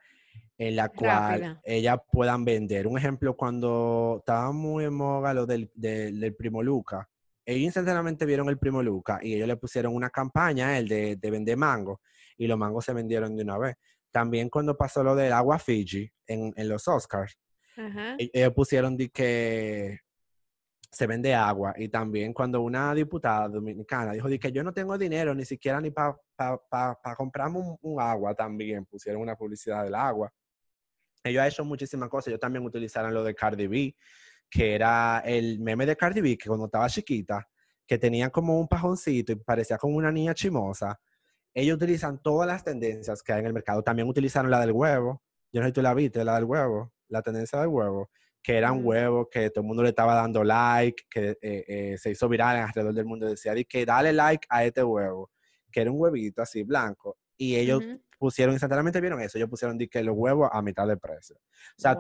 en 0.58 0.76
la 0.76 0.88
cual 0.88 1.60
ellas 1.64 1.98
puedan 2.10 2.44
vender. 2.44 2.86
Un 2.86 2.98
ejemplo, 2.98 3.36
cuando 3.36 4.16
estaba 4.20 4.52
muy 4.52 4.84
en 4.84 4.94
moda 4.94 5.34
lo 5.34 5.46
del, 5.46 5.70
del, 5.74 6.34
Primo 6.34 6.62
Luca, 6.62 7.08
ellos 7.44 7.62
instantáneamente 7.62 8.26
vieron 8.26 8.48
el 8.48 8.58
Primo 8.58 8.82
Luca 8.82 9.18
y 9.22 9.34
ellos 9.34 9.48
le 9.48 9.56
pusieron 9.56 9.94
una 9.94 10.10
campaña, 10.10 10.78
el 10.78 10.88
de, 10.88 11.16
de 11.16 11.30
vender 11.30 11.56
mango, 11.56 12.00
y 12.36 12.46
los 12.46 12.58
mangos 12.58 12.84
se 12.84 12.92
vendieron 12.92 13.36
de 13.36 13.42
una 13.42 13.58
vez. 13.58 13.76
También 14.16 14.48
cuando 14.48 14.74
pasó 14.74 15.04
lo 15.04 15.14
del 15.14 15.30
agua 15.30 15.58
Fiji 15.58 16.10
en, 16.26 16.50
en 16.56 16.68
los 16.70 16.88
Oscars, 16.88 17.36
e, 18.18 18.30
ellos 18.32 18.54
pusieron 18.54 18.96
de 18.96 19.10
que 19.10 19.98
se 20.90 21.06
vende 21.06 21.34
agua. 21.34 21.74
Y 21.76 21.90
también 21.90 22.32
cuando 22.32 22.62
una 22.62 22.94
diputada 22.94 23.46
dominicana 23.46 24.12
dijo 24.12 24.26
de 24.26 24.38
que 24.38 24.50
yo 24.50 24.64
no 24.64 24.72
tengo 24.72 24.96
dinero 24.96 25.34
ni 25.34 25.44
siquiera 25.44 25.82
ni 25.82 25.90
para 25.90 26.16
pa, 26.34 26.98
comprarme 27.14 27.58
un, 27.82 28.00
agua, 28.00 28.34
también 28.34 28.86
pusieron 28.86 29.20
una 29.20 29.36
publicidad 29.36 29.84
del 29.84 29.94
agua. 29.94 30.32
Ellos 31.22 31.42
han 31.42 31.48
hecho 31.48 31.64
muchísimas 31.66 32.08
cosas. 32.08 32.28
Ellos 32.28 32.40
también 32.40 32.64
utilizaron 32.64 33.12
lo 33.12 33.22
de 33.22 33.34
Cardi 33.34 33.66
B, 33.66 33.94
que 34.48 34.76
era 34.76 35.22
el 35.26 35.60
meme 35.60 35.84
de 35.84 35.94
Cardi 35.94 36.22
B, 36.22 36.38
que 36.38 36.48
cuando 36.48 36.64
estaba 36.64 36.88
chiquita, 36.88 37.46
que 37.86 37.98
tenía 37.98 38.30
como 38.30 38.58
un 38.58 38.66
pajoncito 38.66 39.32
y 39.32 39.36
parecía 39.36 39.76
como 39.76 39.94
una 39.98 40.10
niña 40.10 40.32
chimosa. 40.32 40.98
Ellos 41.56 41.76
utilizan 41.76 42.18
todas 42.22 42.46
las 42.46 42.62
tendencias 42.62 43.22
que 43.22 43.32
hay 43.32 43.40
en 43.40 43.46
el 43.46 43.54
mercado. 43.54 43.82
También 43.82 44.06
utilizaron 44.06 44.50
la 44.50 44.60
del 44.60 44.72
huevo. 44.72 45.22
Yo 45.50 45.62
no 45.62 45.64
sé 45.64 45.70
si 45.70 45.72
tú 45.72 45.80
la 45.80 45.94
viste, 45.94 46.22
la 46.22 46.34
del 46.34 46.44
huevo, 46.44 46.92
la 47.08 47.22
tendencia 47.22 47.58
del 47.58 47.68
huevo, 47.68 48.10
que 48.42 48.58
era 48.58 48.72
un 48.72 48.84
huevo 48.84 49.30
que 49.30 49.48
todo 49.48 49.62
el 49.62 49.66
mundo 49.66 49.82
le 49.82 49.88
estaba 49.88 50.14
dando 50.14 50.44
like, 50.44 51.04
que 51.08 51.30
eh, 51.40 51.64
eh, 51.66 51.96
se 51.96 52.10
hizo 52.10 52.28
viral 52.28 52.58
alrededor 52.58 52.92
del 52.92 53.06
mundo. 53.06 53.26
Decía, 53.26 53.54
que 53.64 53.86
dale 53.86 54.12
like 54.12 54.46
a 54.50 54.66
este 54.66 54.84
huevo, 54.84 55.30
que 55.72 55.80
era 55.80 55.90
un 55.90 55.98
huevito 55.98 56.42
así 56.42 56.62
blanco. 56.62 57.16
Y 57.38 57.56
ellos 57.56 57.82
pusieron 58.18 58.54
instantáneamente, 58.54 59.00
vieron 59.00 59.22
eso, 59.22 59.38
ellos 59.38 59.48
pusieron 59.48 59.78
que 59.78 60.02
los 60.02 60.14
huevos 60.14 60.50
a 60.52 60.60
mitad 60.60 60.86
de 60.86 60.98
precio. 60.98 61.36
O 61.36 61.80
sea, 61.80 61.96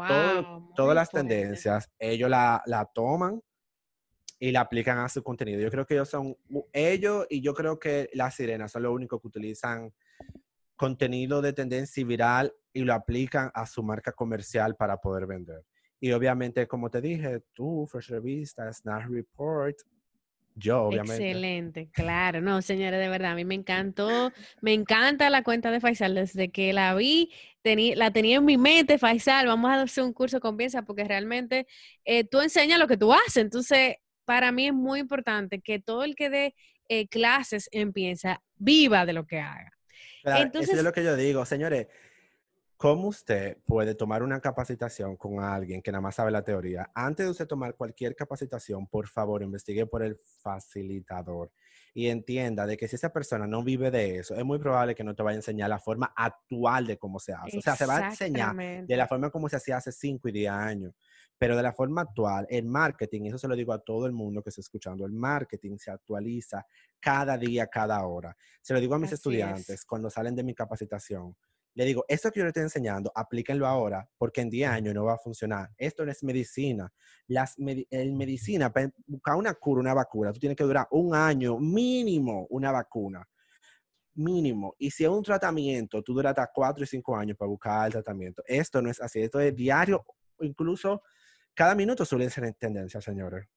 todas 0.74 0.94
las 0.94 1.10
tendencias, 1.10 1.90
ellos 1.98 2.28
la, 2.28 2.62
la, 2.66 2.84
toman 2.84 3.40
y 4.38 4.52
la 4.52 4.60
aplican 4.60 4.98
a 4.98 5.08
su 5.08 5.22
contenido. 5.22 5.60
Yo 5.60 5.70
creo 5.70 5.86
que 5.86 5.94
ellos 5.94 6.08
son, 6.08 6.36
ellos 6.72 7.26
y 7.30 7.40
yo 7.40 7.54
creo 7.54 7.78
que 7.78 8.10
las 8.12 8.34
sirenas 8.34 8.72
son 8.72 8.82
los 8.82 8.92
únicos 8.92 9.20
que 9.20 9.28
utilizan 9.28 9.92
contenido 10.76 11.40
de 11.40 11.52
tendencia 11.52 12.04
viral 12.04 12.52
y 12.72 12.80
lo 12.80 12.92
aplican 12.92 13.50
a 13.54 13.66
su 13.66 13.82
marca 13.82 14.12
comercial 14.12 14.76
para 14.76 14.98
poder 14.98 15.26
vender. 15.26 15.64
Y 15.98 16.12
obviamente, 16.12 16.66
como 16.66 16.90
te 16.90 17.00
dije, 17.00 17.40
tú, 17.54 17.86
Fresh 17.86 18.10
Revista, 18.10 18.70
Snap 18.70 19.08
Report, 19.08 19.76
yo, 20.58 20.84
obviamente. 20.84 21.28
Excelente, 21.28 21.90
claro. 21.92 22.40
No, 22.40 22.62
señores, 22.62 22.98
de 22.98 23.10
verdad, 23.10 23.32
a 23.32 23.34
mí 23.34 23.44
me 23.44 23.54
encantó, 23.54 24.32
me 24.62 24.72
encanta 24.72 25.28
la 25.28 25.42
cuenta 25.42 25.70
de 25.70 25.80
Faisal. 25.80 26.14
Desde 26.14 26.50
que 26.50 26.72
la 26.72 26.94
vi, 26.94 27.30
la 27.62 28.10
tenía 28.10 28.38
en 28.38 28.44
mi 28.44 28.56
mente, 28.56 28.98
Faisal, 28.98 29.46
vamos 29.46 29.70
a 29.70 29.82
hacer 29.82 30.04
un 30.04 30.14
curso 30.14 30.40
con 30.40 30.56
piensa 30.56 30.82
porque 30.82 31.04
realmente 31.04 31.66
eh, 32.06 32.24
tú 32.24 32.40
enseñas 32.40 32.78
lo 32.78 32.88
que 32.88 32.96
tú 32.96 33.12
haces. 33.12 33.36
Entonces, 33.36 33.96
para 34.26 34.52
mí 34.52 34.66
es 34.66 34.74
muy 34.74 35.00
importante 35.00 35.62
que 35.62 35.78
todo 35.78 36.04
el 36.04 36.14
que 36.14 36.28
dé 36.28 36.54
eh, 36.88 37.08
clases 37.08 37.68
en 37.72 37.94
piensa 37.94 38.42
viva 38.56 39.06
de 39.06 39.14
lo 39.14 39.26
que 39.26 39.40
haga. 39.40 39.72
Entonces, 40.24 40.70
eso 40.70 40.78
es 40.80 40.84
lo 40.84 40.92
que 40.92 41.04
yo 41.04 41.16
digo, 41.16 41.46
señores. 41.46 41.86
¿Cómo 42.76 43.08
usted 43.08 43.56
puede 43.64 43.94
tomar 43.94 44.22
una 44.22 44.38
capacitación 44.38 45.16
con 45.16 45.40
alguien 45.40 45.80
que 45.80 45.90
nada 45.90 46.02
más 46.02 46.16
sabe 46.16 46.30
la 46.30 46.42
teoría? 46.42 46.90
Antes 46.94 47.24
de 47.24 47.30
usted 47.30 47.46
tomar 47.46 47.74
cualquier 47.74 48.14
capacitación, 48.14 48.86
por 48.86 49.08
favor, 49.08 49.42
investigue 49.42 49.86
por 49.86 50.02
el 50.02 50.20
facilitador 50.42 51.50
y 51.94 52.08
entienda 52.08 52.66
de 52.66 52.76
que 52.76 52.86
si 52.86 52.96
esa 52.96 53.10
persona 53.10 53.46
no 53.46 53.64
vive 53.64 53.90
de 53.90 54.18
eso, 54.18 54.34
es 54.34 54.44
muy 54.44 54.58
probable 54.58 54.94
que 54.94 55.02
no 55.02 55.14
te 55.14 55.22
vaya 55.22 55.36
a 55.36 55.38
enseñar 55.38 55.70
la 55.70 55.78
forma 55.78 56.12
actual 56.14 56.86
de 56.86 56.98
cómo 56.98 57.18
se 57.18 57.32
hace. 57.32 57.56
O 57.56 57.62
sea, 57.62 57.76
se 57.76 57.86
va 57.86 57.96
a 57.96 58.08
enseñar 58.10 58.54
de 58.54 58.96
la 58.98 59.08
forma 59.08 59.30
como 59.30 59.48
se 59.48 59.56
hacía 59.56 59.78
hace 59.78 59.90
5 59.90 60.28
y 60.28 60.32
10 60.32 60.52
años. 60.52 60.92
Pero 61.38 61.56
de 61.56 61.62
la 61.62 61.72
forma 61.72 62.02
actual, 62.02 62.46
el 62.48 62.64
marketing, 62.64 63.26
eso 63.26 63.38
se 63.38 63.48
lo 63.48 63.54
digo 63.54 63.72
a 63.72 63.78
todo 63.78 64.06
el 64.06 64.12
mundo 64.12 64.42
que 64.42 64.50
está 64.50 64.60
escuchando, 64.60 65.04
el 65.04 65.12
marketing 65.12 65.76
se 65.78 65.90
actualiza 65.90 66.64
cada 66.98 67.36
día, 67.36 67.66
cada 67.66 68.06
hora. 68.06 68.36
Se 68.62 68.72
lo 68.72 68.80
digo 68.80 68.94
a 68.94 68.98
mis 68.98 69.12
estudiantes 69.12 69.84
cuando 69.84 70.08
salen 70.08 70.34
de 70.34 70.42
mi 70.42 70.54
capacitación 70.54 71.36
le 71.76 71.84
digo, 71.84 72.06
esto 72.08 72.30
que 72.30 72.40
yo 72.40 72.44
le 72.44 72.48
estoy 72.48 72.62
enseñando, 72.62 73.12
aplíquenlo 73.14 73.66
ahora, 73.66 74.08
porque 74.16 74.40
en 74.40 74.48
10 74.48 74.70
años 74.70 74.94
no 74.94 75.04
va 75.04 75.12
a 75.12 75.18
funcionar. 75.18 75.70
Esto 75.76 76.06
no 76.06 76.10
es 76.10 76.24
medicina. 76.24 76.90
Las 77.26 77.54
en 77.58 78.16
medicina, 78.16 78.72
para 78.72 78.90
buscar 79.06 79.36
una 79.36 79.52
cura, 79.52 79.82
una 79.82 79.92
vacuna, 79.92 80.32
tú 80.32 80.40
tienes 80.40 80.56
que 80.56 80.64
durar 80.64 80.88
un 80.90 81.14
año 81.14 81.58
mínimo 81.58 82.46
una 82.48 82.72
vacuna. 82.72 83.28
Mínimo. 84.14 84.74
Y 84.78 84.90
si 84.90 85.04
es 85.04 85.10
un 85.10 85.22
tratamiento, 85.22 86.02
tú 86.02 86.14
duras 86.14 86.30
hasta 86.30 86.50
4 86.50 86.82
y 86.82 86.86
5 86.86 87.14
años 87.14 87.36
para 87.36 87.50
buscar 87.50 87.84
el 87.84 87.92
tratamiento. 87.92 88.42
Esto 88.46 88.80
no 88.80 88.88
es 88.88 88.98
así. 88.98 89.20
Esto 89.20 89.38
es 89.38 89.54
diario, 89.54 90.02
incluso 90.40 91.02
cada 91.56 91.74
minuto 91.74 92.04
suele 92.04 92.30
ser 92.30 92.44
en 92.44 92.54
tendencia, 92.54 93.00
señores. 93.00 93.48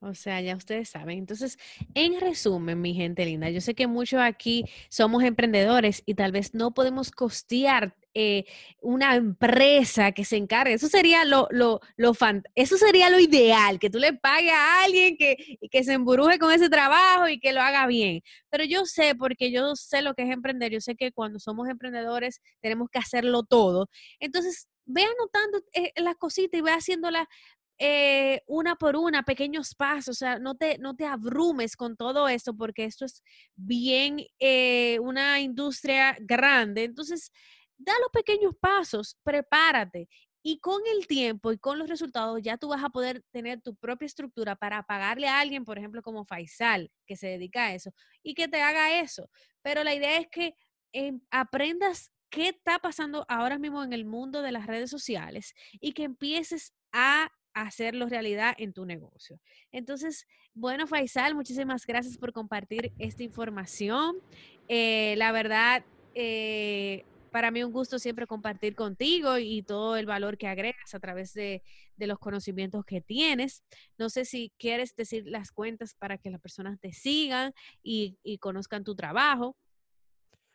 O 0.00 0.14
sea, 0.14 0.40
ya 0.40 0.56
ustedes 0.56 0.88
saben. 0.88 1.18
Entonces, 1.18 1.58
en 1.94 2.20
resumen, 2.20 2.80
mi 2.80 2.92
gente 2.92 3.24
linda, 3.24 3.50
yo 3.50 3.60
sé 3.60 3.74
que 3.74 3.86
muchos 3.86 4.20
aquí 4.20 4.64
somos 4.88 5.22
emprendedores 5.22 6.02
y 6.06 6.14
tal 6.14 6.32
vez 6.32 6.54
no 6.54 6.74
podemos 6.74 7.12
costear 7.12 7.94
eh, 8.14 8.44
una 8.80 9.14
empresa 9.14 10.10
que 10.10 10.24
se 10.24 10.36
encargue. 10.36 10.74
Eso 10.74 10.88
sería 10.88 11.24
lo, 11.24 11.46
lo, 11.50 11.80
lo 11.96 12.12
eso 12.56 12.76
sería 12.76 13.10
lo 13.10 13.20
ideal, 13.20 13.78
que 13.78 13.90
tú 13.90 13.98
le 14.00 14.12
pagues 14.12 14.52
a 14.52 14.82
alguien 14.84 15.16
que, 15.16 15.36
que 15.70 15.84
se 15.84 15.92
emburuje 15.92 16.38
con 16.40 16.52
ese 16.52 16.68
trabajo 16.68 17.28
y 17.28 17.38
que 17.38 17.52
lo 17.52 17.60
haga 17.60 17.86
bien. 17.86 18.22
Pero 18.50 18.64
yo 18.64 18.84
sé, 18.86 19.14
porque 19.14 19.52
yo 19.52 19.76
sé 19.76 20.02
lo 20.02 20.14
que 20.14 20.24
es 20.24 20.30
emprender, 20.30 20.72
yo 20.72 20.80
sé 20.80 20.96
que 20.96 21.12
cuando 21.12 21.38
somos 21.38 21.68
emprendedores 21.68 22.40
tenemos 22.60 22.88
que 22.90 22.98
hacerlo 22.98 23.44
todo. 23.44 23.88
Entonces, 24.18 24.68
ve 24.84 25.04
anotando 25.04 25.62
eh, 25.72 25.92
las 25.96 26.16
cositas 26.16 26.58
y 26.58 26.62
ve 26.62 26.70
haciéndolas 26.70 27.26
eh, 27.78 28.42
una 28.46 28.76
por 28.76 28.96
una, 28.96 29.24
pequeños 29.24 29.74
pasos, 29.74 30.16
o 30.16 30.18
sea, 30.18 30.38
no 30.38 30.54
te, 30.54 30.78
no 30.78 30.94
te 30.94 31.06
abrumes 31.06 31.76
con 31.76 31.96
todo 31.96 32.28
esto 32.28 32.56
porque 32.56 32.84
esto 32.84 33.04
es 33.04 33.22
bien 33.56 34.24
eh, 34.38 34.98
una 35.00 35.40
industria 35.40 36.16
grande. 36.20 36.84
Entonces, 36.84 37.32
da 37.76 37.92
los 38.00 38.10
pequeños 38.12 38.54
pasos, 38.60 39.16
prepárate 39.24 40.08
y 40.44 40.58
con 40.58 40.80
el 40.96 41.06
tiempo 41.06 41.52
y 41.52 41.58
con 41.58 41.78
los 41.78 41.88
resultados 41.88 42.40
ya 42.42 42.56
tú 42.56 42.68
vas 42.68 42.82
a 42.82 42.90
poder 42.90 43.22
tener 43.30 43.60
tu 43.60 43.74
propia 43.76 44.06
estructura 44.06 44.56
para 44.56 44.82
pagarle 44.82 45.28
a 45.28 45.40
alguien, 45.40 45.64
por 45.64 45.78
ejemplo, 45.78 46.02
como 46.02 46.24
Faisal, 46.24 46.90
que 47.06 47.16
se 47.16 47.28
dedica 47.28 47.66
a 47.66 47.74
eso, 47.74 47.92
y 48.22 48.34
que 48.34 48.48
te 48.48 48.60
haga 48.60 49.00
eso. 49.00 49.30
Pero 49.62 49.84
la 49.84 49.94
idea 49.94 50.18
es 50.18 50.28
que 50.30 50.54
em, 50.92 51.20
aprendas 51.30 52.12
qué 52.32 52.48
está 52.48 52.78
pasando 52.78 53.26
ahora 53.28 53.58
mismo 53.58 53.84
en 53.84 53.92
el 53.92 54.06
mundo 54.06 54.40
de 54.40 54.52
las 54.52 54.66
redes 54.66 54.90
sociales 54.90 55.54
y 55.80 55.92
que 55.92 56.04
empieces 56.04 56.72
a 56.90 57.30
hacerlo 57.52 58.08
realidad 58.08 58.54
en 58.56 58.72
tu 58.72 58.86
negocio. 58.86 59.38
Entonces, 59.70 60.26
bueno, 60.54 60.86
Faisal, 60.86 61.34
muchísimas 61.34 61.86
gracias 61.86 62.16
por 62.16 62.32
compartir 62.32 62.90
esta 62.98 63.22
información. 63.22 64.16
Eh, 64.66 65.14
la 65.18 65.30
verdad, 65.30 65.84
eh, 66.14 67.04
para 67.30 67.50
mí 67.50 67.62
un 67.62 67.72
gusto 67.72 67.98
siempre 67.98 68.26
compartir 68.26 68.74
contigo 68.74 69.38
y 69.38 69.62
todo 69.62 69.96
el 69.96 70.06
valor 70.06 70.38
que 70.38 70.46
agregas 70.46 70.94
a 70.94 71.00
través 71.00 71.34
de, 71.34 71.62
los 71.96 72.18
conocimientos 72.18 72.84
que 72.84 73.00
tienes. 73.00 73.62
No 73.96 74.10
sé 74.10 74.24
si 74.24 74.52
quieres 74.58 74.96
decir 74.96 75.24
las 75.26 75.52
cuentas 75.52 75.94
para 75.94 76.18
que 76.18 76.30
las 76.30 76.40
personas 76.40 76.80
te 76.80 76.92
sigan 76.92 77.52
y, 77.82 78.18
conozcan 78.40 78.82
tu 78.82 78.96
trabajo. 78.96 79.56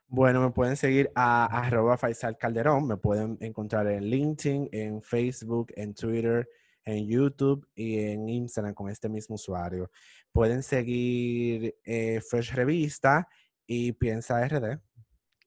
Bueno, 0.09 0.41
me 0.41 0.51
pueden 0.51 0.77
seguir 0.77 1.11
a 1.15 1.45
arroba 1.45 1.97
Faisal 1.97 2.37
Calderón, 2.37 2.87
me 2.87 2.95
pueden 2.95 3.37
encontrar 3.41 3.87
en 3.87 4.05
LinkedIn, 4.05 4.69
en 4.71 5.01
Facebook, 5.01 5.73
en 5.75 5.93
Twitter, 5.93 6.47
en 6.85 7.05
YouTube 7.07 7.67
y 7.75 7.99
en 7.99 8.29
Instagram 8.29 8.73
con 8.73 8.89
este 8.89 9.09
mismo 9.09 9.35
usuario. 9.35 9.91
Pueden 10.31 10.63
seguir 10.63 11.75
eh, 11.83 12.21
Fresh 12.21 12.53
Revista 12.53 13.27
y 13.67 13.91
Piensa 13.91 14.47
RD. 14.47 14.79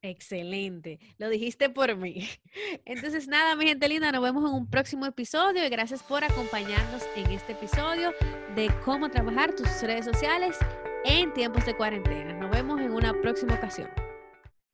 Excelente, 0.02 0.98
lo 1.16 1.30
dijiste 1.30 1.70
por 1.70 1.96
mí. 1.96 2.28
Entonces, 2.84 3.28
nada, 3.28 3.56
mi 3.56 3.66
gente 3.66 3.88
linda, 3.88 4.12
nos 4.12 4.22
vemos 4.22 4.48
en 4.48 4.54
un 4.54 4.68
próximo 4.68 5.06
episodio 5.06 5.64
y 5.64 5.70
gracias 5.70 6.02
por 6.02 6.22
acompañarnos 6.22 7.02
en 7.16 7.30
este 7.30 7.52
episodio 7.52 8.12
de 8.54 8.70
cómo 8.84 9.10
trabajar 9.10 9.54
tus 9.54 9.82
redes 9.82 10.04
sociales 10.04 10.58
en 11.04 11.32
tiempos 11.32 11.64
de 11.64 11.74
cuarentena. 11.74 12.34
Nos 12.34 12.50
vemos 12.50 12.78
en 12.80 12.92
una 12.92 13.14
próxima 13.22 13.54
ocasión. 13.54 13.88